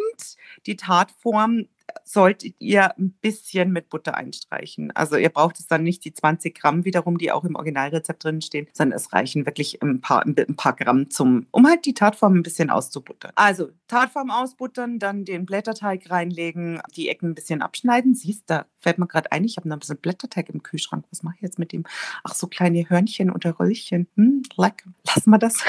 die 0.65 0.75
Tatform 0.75 1.67
solltet 2.03 2.55
ihr 2.59 2.97
ein 2.97 3.11
bisschen 3.21 3.71
mit 3.71 3.89
Butter 3.89 4.15
einstreichen. 4.15 4.91
Also 4.95 5.15
ihr 5.15 5.29
braucht 5.29 5.59
es 5.59 5.67
dann 5.67 5.83
nicht 5.83 6.03
die 6.05 6.13
20 6.13 6.55
Gramm 6.55 6.85
wiederum, 6.85 7.17
die 7.17 7.31
auch 7.31 7.43
im 7.43 7.55
Originalrezept 7.55 8.23
drin 8.23 8.41
stehen, 8.41 8.67
sondern 8.73 8.97
es 8.97 9.13
reichen 9.13 9.45
wirklich 9.45 9.81
ein 9.81 10.01
paar, 10.01 10.25
ein 10.25 10.55
paar 10.55 10.75
Gramm 10.75 11.09
zum, 11.09 11.47
um 11.51 11.67
halt 11.67 11.85
die 11.85 11.93
Tatform 11.93 12.35
ein 12.35 12.43
bisschen 12.43 12.69
auszubuttern. 12.69 13.31
Also 13.35 13.69
Tatform 13.87 14.31
ausbuttern, 14.31 14.99
dann 14.99 15.25
den 15.25 15.45
Blätterteig 15.45 16.09
reinlegen, 16.09 16.81
die 16.95 17.09
Ecken 17.09 17.31
ein 17.31 17.35
bisschen 17.35 17.61
abschneiden. 17.61 18.15
Siehst 18.15 18.49
du, 18.49 18.55
da 18.55 18.65
fällt 18.79 18.97
mir 18.97 19.07
gerade 19.07 19.31
ein, 19.31 19.43
ich 19.43 19.57
habe 19.57 19.69
noch 19.69 19.77
ein 19.77 19.79
bisschen 19.79 19.97
Blätterteig 19.97 20.49
im 20.49 20.63
Kühlschrank. 20.63 21.05
Was 21.11 21.23
mache 21.23 21.35
ich 21.37 21.41
jetzt 21.41 21.59
mit 21.59 21.71
dem? 21.71 21.83
Ach, 22.23 22.33
so 22.33 22.47
kleine 22.47 22.89
Hörnchen 22.89 23.31
oder 23.31 23.59
Röllchen. 23.59 24.07
Hm, 24.15 24.43
lecker. 24.57 24.91
Lass 25.05 25.25
mal 25.25 25.37
das. 25.37 25.63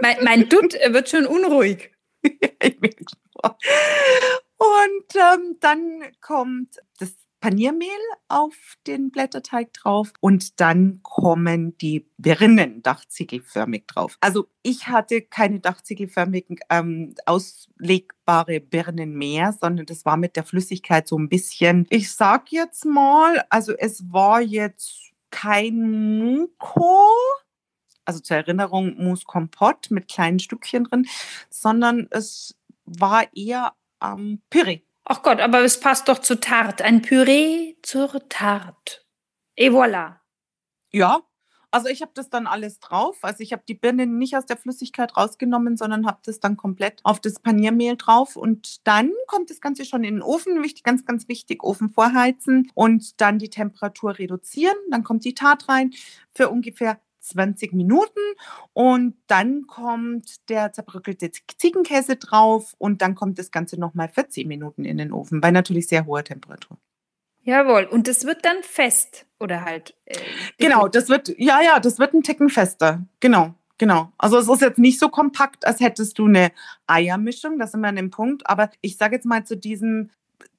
mein, 0.00 0.16
mein 0.22 0.48
Dutt 0.48 0.74
wird 0.90 1.08
schon 1.08 1.26
unruhig. 1.26 1.90
Und 4.58 5.14
ähm, 5.14 5.56
dann 5.60 6.02
kommt 6.20 6.76
das 6.98 7.14
Paniermehl 7.40 7.88
auf 8.26 8.54
den 8.86 9.10
Blätterteig 9.10 9.72
drauf 9.72 10.12
und 10.20 10.60
dann 10.60 11.00
kommen 11.02 11.76
die 11.78 12.10
Birnen 12.16 12.82
dachziegelförmig 12.82 13.86
drauf. 13.86 14.18
Also 14.20 14.48
ich 14.62 14.88
hatte 14.88 15.22
keine 15.22 15.60
dachziegelförmigen 15.60 16.58
ähm, 16.68 17.14
auslegbare 17.26 18.60
Birnen 18.60 19.14
mehr, 19.16 19.52
sondern 19.52 19.86
das 19.86 20.04
war 20.04 20.16
mit 20.16 20.34
der 20.34 20.44
Flüssigkeit 20.44 21.06
so 21.06 21.16
ein 21.16 21.28
bisschen, 21.28 21.86
ich 21.90 22.12
sag 22.12 22.50
jetzt 22.50 22.84
mal, 22.84 23.44
also 23.50 23.72
es 23.72 24.12
war 24.12 24.40
jetzt 24.40 25.12
kein 25.30 26.18
Muko, 26.18 27.06
also 28.04 28.20
zur 28.20 28.38
Erinnerung 28.38 28.96
Mousse 28.96 29.24
Kompott 29.26 29.90
mit 29.90 30.08
kleinen 30.08 30.40
Stückchen 30.40 30.84
drin, 30.84 31.06
sondern 31.50 32.08
es 32.10 32.56
war 32.84 33.26
eher 33.36 33.74
am 33.98 34.42
Püree. 34.50 34.80
Ach 35.04 35.22
Gott, 35.22 35.40
aber 35.40 35.62
es 35.62 35.80
passt 35.80 36.08
doch 36.08 36.18
zu 36.18 36.38
Tarte. 36.38 36.84
Ein 36.84 37.02
Püree 37.02 37.76
zur 37.82 38.28
Tarte. 38.28 39.00
Et 39.56 39.72
voilà. 39.72 40.16
Ja, 40.92 41.22
also 41.70 41.88
ich 41.88 42.00
habe 42.00 42.12
das 42.14 42.30
dann 42.30 42.46
alles 42.46 42.80
drauf. 42.80 43.18
Also 43.22 43.42
ich 43.42 43.52
habe 43.52 43.62
die 43.68 43.74
Birnen 43.74 44.16
nicht 44.16 44.36
aus 44.36 44.46
der 44.46 44.56
Flüssigkeit 44.56 45.16
rausgenommen, 45.16 45.76
sondern 45.76 46.06
habe 46.06 46.18
das 46.24 46.40
dann 46.40 46.56
komplett 46.56 47.00
auf 47.04 47.20
das 47.20 47.40
Paniermehl 47.40 47.96
drauf. 47.96 48.36
Und 48.36 48.86
dann 48.86 49.12
kommt 49.26 49.50
das 49.50 49.60
Ganze 49.60 49.84
schon 49.84 50.02
in 50.02 50.16
den 50.16 50.22
Ofen. 50.22 50.62
Wichtig, 50.62 50.82
ganz, 50.82 51.04
ganz 51.04 51.28
wichtig, 51.28 51.62
Ofen 51.62 51.90
vorheizen 51.90 52.70
und 52.74 53.20
dann 53.20 53.38
die 53.38 53.50
Temperatur 53.50 54.18
reduzieren. 54.18 54.76
Dann 54.90 55.04
kommt 55.04 55.24
die 55.24 55.34
Tat 55.34 55.68
rein 55.68 55.90
für 56.34 56.48
ungefähr 56.48 57.00
20 57.28 57.72
Minuten 57.72 58.20
und 58.72 59.16
dann 59.26 59.66
kommt 59.66 60.48
der 60.48 60.72
zerbröckelte 60.72 61.30
Ziegenkäse 61.58 62.16
drauf 62.16 62.74
und 62.78 63.02
dann 63.02 63.14
kommt 63.14 63.38
das 63.38 63.50
Ganze 63.50 63.78
nochmal 63.78 64.08
14 64.08 64.46
Minuten 64.46 64.84
in 64.84 64.98
den 64.98 65.12
Ofen 65.12 65.40
bei 65.40 65.50
natürlich 65.50 65.88
sehr 65.88 66.06
hoher 66.06 66.24
Temperatur. 66.24 66.78
Jawohl, 67.42 67.84
und 67.84 68.08
das 68.08 68.26
wird 68.26 68.44
dann 68.44 68.62
fest 68.62 69.24
oder 69.40 69.64
halt. 69.64 69.94
Äh, 70.04 70.18
genau, 70.58 70.86
das 70.86 71.08
wird, 71.08 71.32
ja, 71.38 71.62
ja, 71.62 71.80
das 71.80 71.98
wird 71.98 72.12
ein 72.12 72.22
Ticken 72.22 72.50
fester. 72.50 73.06
Genau, 73.20 73.54
genau. 73.78 74.12
Also 74.18 74.36
es 74.36 74.48
ist 74.48 74.60
jetzt 74.60 74.78
nicht 74.78 74.98
so 74.98 75.08
kompakt, 75.08 75.66
als 75.66 75.80
hättest 75.80 76.18
du 76.18 76.26
eine 76.26 76.52
Eiermischung, 76.86 77.58
das 77.58 77.72
sind 77.72 77.80
wir 77.80 77.88
an 77.88 77.96
dem 77.96 78.10
Punkt, 78.10 78.48
aber 78.50 78.70
ich 78.82 78.98
sage 78.98 79.14
jetzt 79.14 79.24
mal 79.24 79.44
zu 79.46 79.56
diesem 79.56 80.10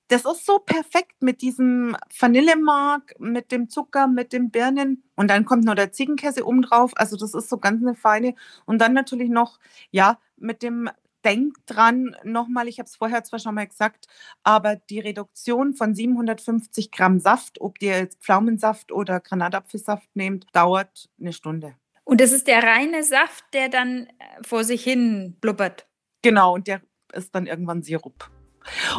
das 0.09 0.25
ist 0.25 0.45
so 0.45 0.57
perfekt 0.59 1.21
mit 1.21 1.41
diesem 1.41 1.95
Vanillemark, 2.19 3.15
mit 3.19 3.51
dem 3.51 3.69
Zucker, 3.69 4.07
mit 4.07 4.33
den 4.33 4.49
Birnen 4.49 5.03
und 5.15 5.29
dann 5.29 5.45
kommt 5.45 5.63
noch 5.65 5.75
der 5.75 5.91
Ziegenkäse 5.91 6.45
oben 6.45 6.63
drauf. 6.63 6.91
Also 6.95 7.15
das 7.15 7.33
ist 7.35 7.47
so 7.47 7.57
ganz 7.57 7.81
eine 7.81 7.95
feine. 7.95 8.33
Und 8.65 8.79
dann 8.79 8.93
natürlich 8.93 9.29
noch, 9.29 9.59
ja, 9.91 10.19
mit 10.35 10.63
dem 10.63 10.89
Denk 11.25 11.57
dran, 11.67 12.15
nochmal, 12.23 12.67
ich 12.67 12.79
habe 12.79 12.87
es 12.87 12.95
vorher 12.95 13.23
zwar 13.23 13.39
schon 13.39 13.53
mal 13.53 13.67
gesagt, 13.67 14.07
aber 14.43 14.77
die 14.77 14.99
Reduktion 14.99 15.73
von 15.73 15.93
750 15.93 16.91
Gramm 16.91 17.19
Saft, 17.19 17.59
ob 17.61 17.81
ihr 17.81 17.97
jetzt 17.97 18.23
Pflaumensaft 18.23 18.91
oder 18.91 19.19
Granatapfelsaft 19.19 20.07
nehmt, 20.15 20.47
dauert 20.53 21.09
eine 21.19 21.33
Stunde. 21.33 21.75
Und 22.05 22.21
das 22.21 22.31
ist 22.31 22.47
der 22.47 22.63
reine 22.63 23.03
Saft, 23.03 23.43
der 23.53 23.69
dann 23.69 24.07
äh, 24.07 24.43
vor 24.43 24.63
sich 24.63 24.83
hin 24.83 25.35
blubbert. 25.41 25.87
Genau, 26.23 26.55
und 26.55 26.67
der 26.67 26.81
ist 27.13 27.35
dann 27.35 27.45
irgendwann 27.45 27.83
Sirup. 27.83 28.31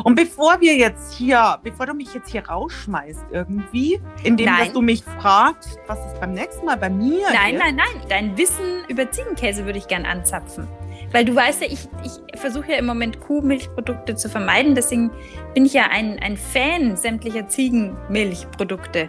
Und 0.04 0.14
bevor 0.14 0.60
wir 0.60 0.74
jetzt 0.74 1.14
hier, 1.14 1.58
bevor 1.62 1.86
du 1.86 1.94
mich 1.94 2.12
jetzt 2.14 2.30
hier 2.30 2.46
rausschmeißt 2.46 3.26
irgendwie, 3.30 4.00
indem 4.22 4.46
dass 4.46 4.72
du 4.72 4.82
mich 4.82 5.02
fragst, 5.04 5.78
was 5.86 5.98
ist 6.06 6.20
beim 6.20 6.32
nächsten 6.32 6.64
Mal 6.66 6.76
bei 6.76 6.90
mir? 6.90 7.26
Nein, 7.32 7.54
ist. 7.54 7.60
nein, 7.60 7.76
nein. 7.76 8.02
Dein 8.08 8.36
Wissen 8.36 8.84
über 8.88 9.10
Ziegenkäse 9.10 9.64
würde 9.64 9.78
ich 9.78 9.88
gern 9.88 10.04
anzapfen. 10.04 10.66
Weil 11.12 11.24
du 11.24 11.34
weißt 11.34 11.62
ja, 11.62 11.66
ich, 11.68 11.88
ich 12.04 12.40
versuche 12.40 12.72
ja 12.72 12.78
im 12.78 12.86
Moment 12.86 13.20
Kuhmilchprodukte 13.20 14.14
zu 14.14 14.28
vermeiden. 14.28 14.74
Deswegen 14.74 15.10
bin 15.54 15.66
ich 15.66 15.72
ja 15.72 15.88
ein, 15.90 16.18
ein 16.20 16.36
Fan 16.36 16.96
sämtlicher 16.96 17.48
Ziegenmilchprodukte. 17.48 19.08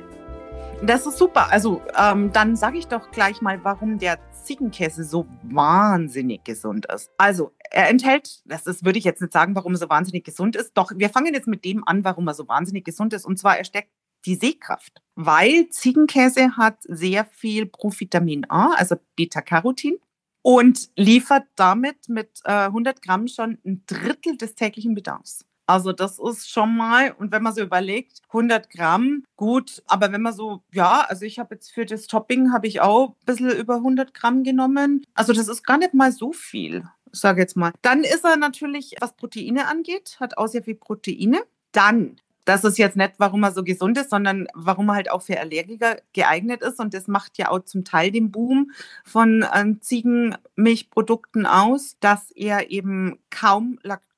Das 0.84 1.06
ist 1.06 1.18
super. 1.18 1.52
Also 1.52 1.82
ähm, 1.98 2.32
dann 2.32 2.56
sage 2.56 2.80
ich 2.80 2.88
doch 2.88 3.12
gleich 3.12 3.42
mal, 3.42 3.60
warum 3.64 4.00
der 4.00 4.18
Ziegenkäse 4.44 5.04
so 5.04 5.28
wahnsinnig 5.44 6.44
gesund 6.44 6.86
ist. 6.86 7.10
Also 7.18 7.52
er 7.70 7.90
enthält, 7.90 8.42
das 8.46 8.68
ist, 8.68 8.86
würde 8.86 9.00
ich 9.00 9.06
jetzt 9.06 9.22
nicht 9.22 9.34
sagen, 9.34 9.56
warum 9.56 9.74
er 9.74 9.78
so 9.78 9.90
wahnsinnig 9.90 10.24
gesund 10.24 10.56
ist. 10.56 10.74
Doch 10.74 10.92
wir 10.96 11.10
fangen 11.10 11.34
jetzt 11.34 11.48
mit 11.48 11.66
dem 11.66 11.88
an, 11.88 12.04
warum 12.04 12.28
er 12.28 12.34
so 12.34 12.48
wahnsinnig 12.48 12.86
gesund 12.86 13.14
ist. 13.14 13.26
Und 13.26 13.38
zwar 13.38 13.58
er 13.58 13.64
steckt 13.64 13.92
die 14.26 14.36
Sehkraft, 14.36 15.02
weil 15.16 15.70
Ziegenkäse 15.70 16.56
hat 16.58 16.78
sehr 16.84 17.26
viel 17.26 17.66
Provitamin 17.66 18.46
A, 18.50 18.74
also 18.74 18.96
Beta-Carotin 19.16 19.98
und 20.44 20.90
liefert 20.96 21.46
damit 21.56 22.10
mit 22.10 22.42
äh, 22.46 22.66
100 22.66 23.02
Gramm 23.02 23.28
schon 23.28 23.58
ein 23.66 23.84
Drittel 23.88 24.38
des 24.38 24.56
täglichen 24.56 24.96
Bedarfs. 24.96 25.46
Also 25.72 25.94
das 25.94 26.20
ist 26.20 26.50
schon 26.50 26.76
mal, 26.76 27.16
und 27.18 27.32
wenn 27.32 27.42
man 27.42 27.54
so 27.54 27.62
überlegt, 27.62 28.20
100 28.28 28.70
Gramm, 28.70 29.24
gut, 29.38 29.82
aber 29.88 30.12
wenn 30.12 30.22
man 30.22 30.34
so, 30.34 30.64
ja, 30.74 31.06
also 31.08 31.24
ich 31.24 31.40
habe 31.40 31.56
jetzt 31.56 31.72
für 31.72 31.86
das 31.86 32.08
Topping, 32.08 32.52
habe 32.52 32.68
ich 32.68 32.82
auch 32.82 33.12
ein 33.12 33.26
bisschen 33.26 33.52
über 33.52 33.76
100 33.76 34.14
Gramm 34.14 34.44
genommen. 34.44 35.06
Also 35.14 35.32
das 35.32 35.48
ist 35.48 35.64
gar 35.66 35.78
nicht 35.78 35.94
mal 35.94 36.12
so 36.12 36.34
viel, 36.34 36.84
sage 37.14 37.40
jetzt 37.40 37.56
mal. 37.56 37.72
Dann 37.84 38.04
ist 38.04 38.26
er 38.26 38.36
natürlich, 38.36 38.96
was 39.00 39.16
Proteine 39.16 39.70
angeht, 39.70 40.18
hat 40.20 40.38
auch 40.38 40.48
sehr 40.48 40.62
viel 40.62 40.76
Proteine. 40.76 41.40
Dann 41.72 42.18
das 42.44 42.64
ist 42.64 42.78
jetzt 42.78 42.98
nicht, 42.98 43.14
warum 43.18 43.44
er 43.44 43.52
so 43.52 43.64
gesund 43.64 43.98
ist, 43.98 44.10
sondern 44.10 44.48
warum 44.54 44.90
er 44.90 44.96
halt 44.96 45.12
auch 45.12 45.22
für 45.22 45.40
Allergiker 45.40 45.98
geeignet 46.12 46.64
ist. 46.64 46.80
Und 46.80 46.94
das 46.94 47.08
macht 47.08 47.38
ja 47.38 47.50
auch 47.50 47.60
zum 47.60 47.86
Teil 47.86 48.12
den 48.12 48.32
Boom 48.32 48.72
von 49.06 49.44
äh, 49.44 49.80
Ziegenmilchprodukten 49.80 51.46
aus, 51.46 51.98
dass 52.00 52.32
er 52.32 52.72
eben 52.72 53.20
kaum 53.30 53.80
Laktose 53.84 54.11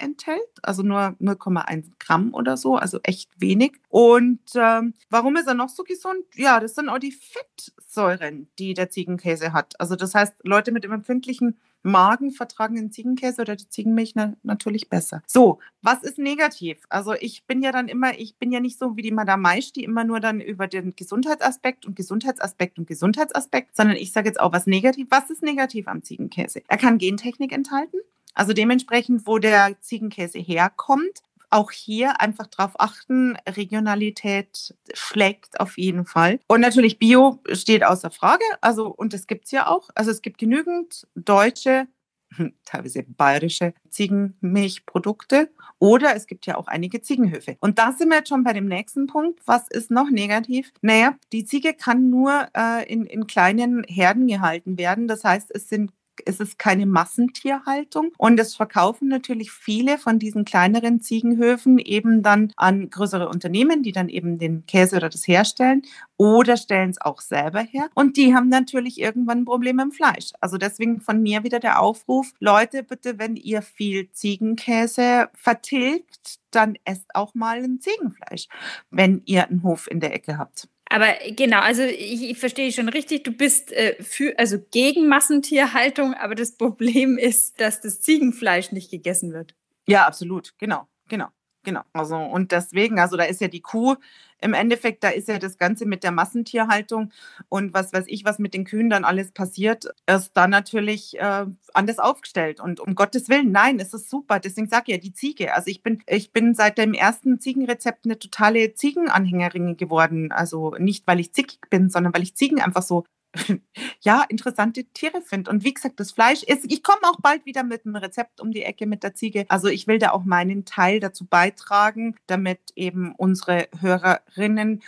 enthält, 0.00 0.40
also 0.62 0.82
nur 0.82 1.16
0,1 1.20 1.90
Gramm 1.98 2.34
oder 2.34 2.56
so, 2.56 2.76
also 2.76 3.00
echt 3.02 3.30
wenig. 3.38 3.72
Und 3.88 4.40
ähm, 4.54 4.94
warum 5.10 5.36
ist 5.36 5.46
er 5.46 5.54
noch 5.54 5.68
so 5.68 5.84
gesund? 5.84 6.24
Ja, 6.34 6.60
das 6.60 6.74
sind 6.74 6.88
auch 6.88 6.98
die 6.98 7.12
Fettsäuren, 7.12 8.48
die 8.58 8.74
der 8.74 8.90
Ziegenkäse 8.90 9.52
hat. 9.52 9.78
Also 9.80 9.96
das 9.96 10.14
heißt, 10.14 10.34
Leute 10.42 10.72
mit 10.72 10.84
dem 10.84 10.92
empfindlichen 10.92 11.58
Magen 11.86 12.32
vertragen 12.32 12.74
den 12.74 12.90
Ziegenkäse 12.90 13.40
oder 13.40 13.56
die 13.56 13.68
Ziegenmilch 13.68 14.14
na 14.14 14.34
natürlich 14.42 14.88
besser. 14.90 15.22
So, 15.26 15.60
was 15.82 16.02
ist 16.02 16.18
negativ? 16.18 16.82
Also 16.88 17.14
ich 17.14 17.46
bin 17.46 17.62
ja 17.62 17.72
dann 17.72 17.88
immer, 17.88 18.18
ich 18.18 18.36
bin 18.36 18.52
ja 18.52 18.60
nicht 18.60 18.78
so 18.78 18.96
wie 18.96 19.02
die 19.02 19.12
Madame 19.12 19.42
Maisch, 19.42 19.72
die 19.72 19.84
immer 19.84 20.04
nur 20.04 20.20
dann 20.20 20.40
über 20.40 20.66
den 20.66 20.94
Gesundheitsaspekt 20.96 21.86
und 21.86 21.96
Gesundheitsaspekt 21.96 22.78
und 22.78 22.86
Gesundheitsaspekt, 22.86 23.76
sondern 23.76 23.96
ich 23.96 24.12
sage 24.12 24.28
jetzt 24.28 24.40
auch 24.40 24.52
was 24.52 24.66
negativ. 24.66 25.06
Was 25.10 25.30
ist 25.30 25.42
negativ 25.42 25.88
am 25.88 26.02
Ziegenkäse? 26.02 26.62
Er 26.68 26.76
kann 26.76 26.98
Gentechnik 26.98 27.52
enthalten. 27.52 27.98
Also 28.36 28.52
dementsprechend, 28.52 29.26
wo 29.26 29.38
der 29.38 29.80
Ziegenkäse 29.80 30.38
herkommt, 30.38 31.22
auch 31.50 31.70
hier 31.70 32.20
einfach 32.20 32.46
darauf 32.46 32.78
achten, 32.78 33.36
Regionalität 33.48 34.74
schlägt 34.92 35.58
auf 35.58 35.78
jeden 35.78 36.04
Fall. 36.04 36.38
Und 36.48 36.60
natürlich 36.60 36.98
Bio 36.98 37.40
steht 37.52 37.84
außer 37.84 38.10
Frage. 38.10 38.44
Also, 38.60 38.88
und 38.88 39.12
das 39.12 39.26
gibt 39.26 39.46
es 39.46 39.52
ja 39.52 39.68
auch. 39.68 39.88
Also 39.94 40.10
es 40.10 40.22
gibt 40.22 40.38
genügend 40.38 41.06
deutsche, 41.14 41.88
teilweise 42.64 43.04
bayerische 43.04 43.72
Ziegenmilchprodukte 43.88 45.50
oder 45.78 46.14
es 46.16 46.26
gibt 46.26 46.46
ja 46.46 46.56
auch 46.56 46.66
einige 46.66 47.00
Ziegenhöfe. 47.00 47.56
Und 47.60 47.78
da 47.78 47.92
sind 47.92 48.08
wir 48.08 48.18
jetzt 48.18 48.28
schon 48.28 48.44
bei 48.44 48.52
dem 48.52 48.66
nächsten 48.66 49.06
Punkt. 49.06 49.40
Was 49.46 49.68
ist 49.68 49.90
noch 49.90 50.10
negativ? 50.10 50.72
Naja, 50.82 51.16
die 51.32 51.44
Ziege 51.44 51.74
kann 51.74 52.10
nur 52.10 52.48
äh, 52.54 52.90
in, 52.92 53.06
in 53.06 53.26
kleinen 53.26 53.84
Herden 53.84 54.26
gehalten 54.26 54.76
werden. 54.76 55.08
Das 55.08 55.24
heißt, 55.24 55.50
es 55.54 55.68
sind 55.68 55.92
es 56.24 56.40
ist 56.40 56.58
keine 56.58 56.86
Massentierhaltung. 56.86 58.12
Und 58.18 58.38
es 58.40 58.54
verkaufen 58.56 59.08
natürlich 59.08 59.50
viele 59.52 59.98
von 59.98 60.18
diesen 60.18 60.44
kleineren 60.44 61.00
Ziegenhöfen 61.00 61.78
eben 61.78 62.22
dann 62.22 62.52
an 62.56 62.90
größere 62.90 63.28
Unternehmen, 63.28 63.82
die 63.82 63.92
dann 63.92 64.08
eben 64.08 64.38
den 64.38 64.66
Käse 64.66 64.96
oder 64.96 65.08
das 65.08 65.26
herstellen 65.26 65.82
oder 66.16 66.56
stellen 66.56 66.90
es 66.90 67.00
auch 67.00 67.20
selber 67.20 67.60
her. 67.60 67.88
Und 67.94 68.16
die 68.16 68.34
haben 68.34 68.48
natürlich 68.48 69.00
irgendwann 69.00 69.38
ein 69.38 69.44
Problem 69.44 69.78
im 69.78 69.92
Fleisch. 69.92 70.32
Also 70.40 70.56
deswegen 70.56 71.00
von 71.00 71.22
mir 71.22 71.44
wieder 71.44 71.60
der 71.60 71.80
Aufruf, 71.80 72.32
Leute, 72.40 72.82
bitte, 72.82 73.18
wenn 73.18 73.36
ihr 73.36 73.62
viel 73.62 74.10
Ziegenkäse 74.12 75.28
vertilgt, 75.34 76.38
dann 76.50 76.76
esst 76.84 77.14
auch 77.14 77.34
mal 77.34 77.62
ein 77.62 77.80
Ziegenfleisch, 77.80 78.48
wenn 78.90 79.22
ihr 79.26 79.48
einen 79.48 79.62
Hof 79.62 79.88
in 79.90 80.00
der 80.00 80.14
Ecke 80.14 80.38
habt. 80.38 80.68
Aber 80.88 81.14
genau, 81.30 81.60
also 81.60 81.82
ich, 81.82 82.30
ich 82.30 82.38
verstehe 82.38 82.72
schon 82.72 82.88
richtig, 82.88 83.24
du 83.24 83.32
bist 83.32 83.72
äh, 83.72 84.02
für, 84.02 84.38
also 84.38 84.58
gegen 84.70 85.08
Massentierhaltung, 85.08 86.14
aber 86.14 86.34
das 86.34 86.52
Problem 86.58 87.18
ist, 87.18 87.60
dass 87.60 87.80
das 87.80 88.00
Ziegenfleisch 88.00 88.72
nicht 88.72 88.90
gegessen 88.90 89.32
wird. 89.32 89.54
Ja, 89.86 90.06
absolut, 90.06 90.54
genau, 90.58 90.88
genau. 91.08 91.28
Genau. 91.66 91.82
Also, 91.92 92.16
und 92.16 92.52
deswegen, 92.52 93.00
also 93.00 93.16
da 93.16 93.24
ist 93.24 93.40
ja 93.40 93.48
die 93.48 93.60
Kuh 93.60 93.96
im 94.40 94.54
Endeffekt, 94.54 95.02
da 95.04 95.08
ist 95.08 95.28
ja 95.28 95.38
das 95.38 95.58
Ganze 95.58 95.86
mit 95.86 96.04
der 96.04 96.12
Massentierhaltung 96.12 97.12
und 97.48 97.74
was 97.74 97.92
weiß 97.92 98.04
ich, 98.08 98.24
was 98.24 98.38
mit 98.38 98.54
den 98.54 98.64
Kühen 98.64 98.90
dann 98.90 99.04
alles 99.04 99.32
passiert, 99.32 99.86
ist 100.06 100.32
da 100.34 100.46
natürlich 100.46 101.18
äh, 101.18 101.46
anders 101.72 101.98
aufgestellt. 101.98 102.60
Und 102.60 102.80
um 102.80 102.94
Gottes 102.94 103.28
Willen, 103.28 103.52
nein, 103.52 103.80
es 103.80 103.94
ist 103.94 104.10
super. 104.10 104.40
Deswegen 104.40 104.68
sage 104.68 104.84
ich 104.88 104.94
ja, 104.94 104.98
die 104.98 105.12
Ziege. 105.12 105.54
Also 105.54 105.70
ich 105.70 105.82
bin, 105.82 106.02
ich 106.06 106.32
bin 106.32 106.54
seit 106.54 106.78
dem 106.78 106.94
ersten 106.94 107.40
Ziegenrezept 107.40 108.04
eine 108.04 108.18
totale 108.18 108.74
Ziegenanhängerin 108.74 109.76
geworden. 109.76 110.32
Also 110.32 110.74
nicht, 110.78 111.06
weil 111.06 111.20
ich 111.20 111.32
zickig 111.32 111.60
bin, 111.70 111.88
sondern 111.90 112.14
weil 112.14 112.22
ich 112.22 112.34
Ziegen 112.34 112.60
einfach 112.60 112.82
so 112.82 113.04
ja, 114.00 114.24
interessante 114.28 114.84
Tiere 114.84 115.22
finde. 115.22 115.50
Und 115.50 115.64
wie 115.64 115.74
gesagt, 115.74 116.00
das 116.00 116.12
Fleisch 116.12 116.42
ist, 116.42 116.70
ich 116.70 116.82
komme 116.82 117.02
auch 117.04 117.20
bald 117.20 117.46
wieder 117.46 117.62
mit 117.62 117.84
einem 117.84 117.96
Rezept 117.96 118.40
um 118.40 118.52
die 118.52 118.62
Ecke 118.62 118.86
mit 118.86 119.02
der 119.02 119.14
Ziege. 119.14 119.44
Also 119.48 119.68
ich 119.68 119.86
will 119.86 119.98
da 119.98 120.10
auch 120.10 120.24
meinen 120.24 120.64
Teil 120.64 121.00
dazu 121.00 121.26
beitragen, 121.26 122.16
damit 122.26 122.60
eben 122.74 123.14
unsere 123.16 123.68
Hörerinnen 123.80 124.82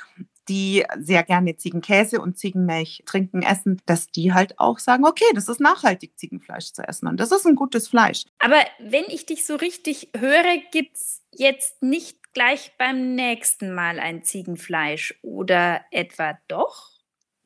die 0.48 0.84
sehr 0.98 1.22
gerne 1.22 1.56
Ziegenkäse 1.56 2.20
und 2.20 2.38
Ziegenmilch 2.38 3.02
trinken, 3.06 3.42
essen, 3.42 3.80
dass 3.86 4.10
die 4.10 4.32
halt 4.32 4.58
auch 4.58 4.78
sagen, 4.78 5.04
okay, 5.04 5.26
das 5.34 5.48
ist 5.48 5.60
nachhaltig, 5.60 6.18
Ziegenfleisch 6.18 6.72
zu 6.72 6.82
essen 6.82 7.06
und 7.06 7.20
das 7.20 7.32
ist 7.32 7.46
ein 7.46 7.54
gutes 7.54 7.88
Fleisch. 7.88 8.24
Aber 8.38 8.60
wenn 8.78 9.04
ich 9.08 9.26
dich 9.26 9.44
so 9.44 9.56
richtig 9.56 10.08
höre, 10.16 10.56
gibt 10.72 10.96
es 10.96 11.22
jetzt 11.32 11.82
nicht 11.82 12.32
gleich 12.32 12.72
beim 12.78 13.14
nächsten 13.14 13.74
Mal 13.74 13.98
ein 13.98 14.24
Ziegenfleisch 14.24 15.18
oder 15.22 15.82
etwa 15.90 16.38
doch? 16.48 16.97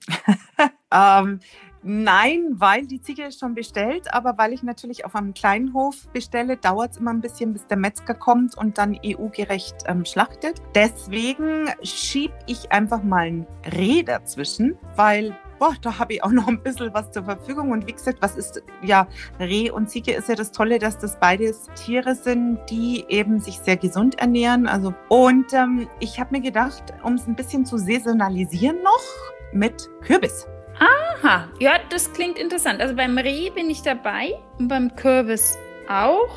ähm, 0.92 1.40
nein, 1.82 2.54
weil 2.54 2.86
die 2.86 3.00
Ziege 3.00 3.24
ist 3.24 3.40
schon 3.40 3.54
bestellt, 3.54 4.12
aber 4.12 4.38
weil 4.38 4.52
ich 4.52 4.62
natürlich 4.62 5.04
auf 5.04 5.14
einem 5.14 5.34
kleinen 5.34 5.74
Hof 5.74 6.08
bestelle, 6.12 6.56
dauert 6.56 6.92
es 6.92 6.96
immer 6.98 7.12
ein 7.12 7.20
bisschen, 7.20 7.52
bis 7.52 7.66
der 7.66 7.76
Metzger 7.76 8.14
kommt 8.14 8.56
und 8.56 8.78
dann 8.78 8.98
EU-gerecht 9.04 9.84
ähm, 9.86 10.04
schlachtet. 10.04 10.62
Deswegen 10.74 11.66
schiebe 11.82 12.34
ich 12.46 12.72
einfach 12.72 13.02
mal 13.02 13.26
ein 13.26 13.46
Reh 13.76 14.02
dazwischen, 14.02 14.76
weil 14.96 15.36
boah, 15.62 15.76
da 15.80 15.96
habe 15.96 16.14
ich 16.14 16.24
auch 16.24 16.32
noch 16.32 16.48
ein 16.48 16.60
bisschen 16.60 16.92
was 16.92 17.12
zur 17.12 17.22
Verfügung. 17.22 17.70
Und 17.70 17.86
wie 17.86 17.92
gesagt, 17.92 18.18
was 18.20 18.36
ist, 18.36 18.60
ja, 18.82 19.06
Reh 19.38 19.70
und 19.70 19.88
Ziege 19.88 20.12
ist 20.12 20.28
ja 20.28 20.34
das 20.34 20.50
Tolle, 20.50 20.80
dass 20.80 20.98
das 20.98 21.20
beides 21.20 21.68
Tiere 21.76 22.16
sind, 22.16 22.58
die 22.68 23.04
eben 23.08 23.38
sich 23.38 23.58
sehr 23.58 23.76
gesund 23.76 24.18
ernähren. 24.18 24.66
Also, 24.66 24.92
und 25.08 25.52
ähm, 25.52 25.88
ich 26.00 26.18
habe 26.18 26.32
mir 26.32 26.40
gedacht, 26.40 26.92
um 27.04 27.14
es 27.14 27.28
ein 27.28 27.36
bisschen 27.36 27.64
zu 27.64 27.78
saisonalisieren 27.78 28.82
noch, 28.82 29.04
mit 29.52 29.88
Kürbis. 30.04 30.46
Aha, 30.78 31.48
ja, 31.60 31.78
das 31.90 32.12
klingt 32.12 32.38
interessant. 32.38 32.80
Also 32.80 32.96
beim 32.96 33.16
Reh 33.16 33.50
bin 33.50 33.70
ich 33.70 33.82
dabei 33.82 34.34
und 34.58 34.68
beim 34.68 34.94
Kürbis 34.96 35.56
auch. 35.88 36.36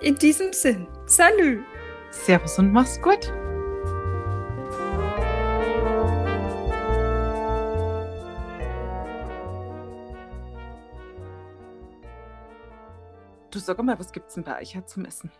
In 0.00 0.14
diesem 0.16 0.52
Sinn, 0.52 0.86
salü. 1.06 1.62
Servus 2.10 2.58
und 2.58 2.72
mach's 2.72 3.00
gut. 3.00 3.32
Du 13.50 13.60
sag 13.60 13.80
mal, 13.82 13.98
was 13.98 14.12
gibt's 14.12 14.34
denn 14.34 14.42
bei 14.42 14.60
euch 14.60 14.76
zum 14.86 15.04
Essen? 15.04 15.30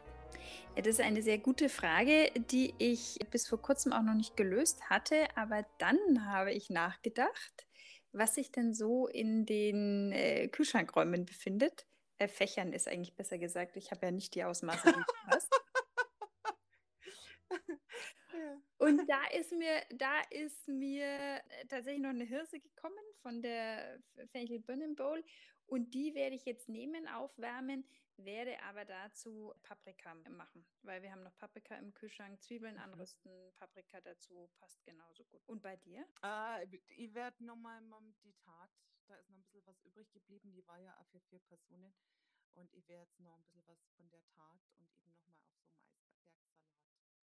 Das 0.76 0.98
ist 0.98 1.00
eine 1.00 1.22
sehr 1.22 1.38
gute 1.38 1.68
Frage, 1.68 2.30
die 2.50 2.74
ich 2.78 3.18
bis 3.30 3.46
vor 3.46 3.62
kurzem 3.62 3.92
auch 3.92 4.02
noch 4.02 4.14
nicht 4.14 4.36
gelöst 4.36 4.90
hatte. 4.90 5.28
Aber 5.36 5.64
dann 5.78 6.26
habe 6.26 6.52
ich 6.52 6.68
nachgedacht, 6.68 7.66
was 8.12 8.34
sich 8.34 8.50
denn 8.50 8.74
so 8.74 9.06
in 9.06 9.46
den 9.46 10.12
äh, 10.12 10.48
Kühlschrankräumen 10.48 11.24
befindet. 11.24 11.86
Äh, 12.18 12.28
Fächern 12.28 12.72
ist 12.72 12.88
eigentlich 12.88 13.14
besser 13.14 13.38
gesagt. 13.38 13.76
Ich 13.76 13.92
habe 13.92 14.06
ja 14.06 14.12
nicht 14.12 14.34
die 14.34 14.44
Ausmaße, 14.44 14.92
die 14.92 14.92
du 14.92 15.14
hast. 15.28 15.54
Und 18.78 18.98
da 19.10 19.24
ist 19.32 19.52
mir, 19.52 19.82
da 19.90 20.20
ist 20.30 20.68
mir 20.68 21.06
äh, 21.06 21.66
tatsächlich 21.68 22.02
noch 22.02 22.10
eine 22.10 22.24
Hirse 22.24 22.60
gekommen 22.60 23.04
von 23.22 23.42
der 23.42 24.00
Fenchel 24.32 24.60
Birnen 24.60 24.94
Bowl. 24.94 25.22
Und 25.66 25.94
die 25.94 26.14
werde 26.14 26.36
ich 26.36 26.44
jetzt 26.44 26.68
nehmen, 26.68 27.08
aufwärmen 27.08 27.84
werde 28.16 28.60
aber 28.62 28.84
dazu 28.84 29.52
Paprika 29.62 30.14
machen, 30.14 30.64
weil 30.82 31.02
wir 31.02 31.10
haben 31.10 31.22
noch 31.22 31.36
Paprika 31.36 31.76
im 31.76 31.92
Kühlschrank, 31.94 32.40
Zwiebeln 32.42 32.74
mhm. 32.74 32.80
anrüsten, 32.80 33.52
Paprika 33.56 34.00
dazu 34.00 34.48
passt 34.60 34.84
genauso 34.84 35.24
gut. 35.24 35.42
Und 35.46 35.62
bei 35.62 35.76
dir? 35.76 36.06
Äh, 36.22 36.66
ich 36.96 37.12
werde 37.14 37.44
nochmal 37.44 37.80
die 38.22 38.34
Tat, 38.34 38.70
da 39.06 39.16
ist 39.16 39.30
noch 39.30 39.36
ein 39.36 39.42
bisschen 39.44 39.66
was 39.66 39.80
übrig 39.82 40.10
geblieben, 40.12 40.52
die 40.52 40.66
war 40.66 40.78
ja 40.78 40.96
für 41.10 41.20
vier 41.20 41.40
Personen 41.40 41.92
und 42.54 42.72
ich 42.72 42.86
werde 42.88 43.02
jetzt 43.02 43.20
noch 43.20 43.34
ein 43.34 43.42
bisschen 43.42 43.66
was 43.66 43.84
von 43.96 44.08
der 44.10 44.24
Tat 44.28 44.60
und 44.78 44.88
eben 45.02 45.24
nochmal 45.24 45.50
auf 45.52 45.63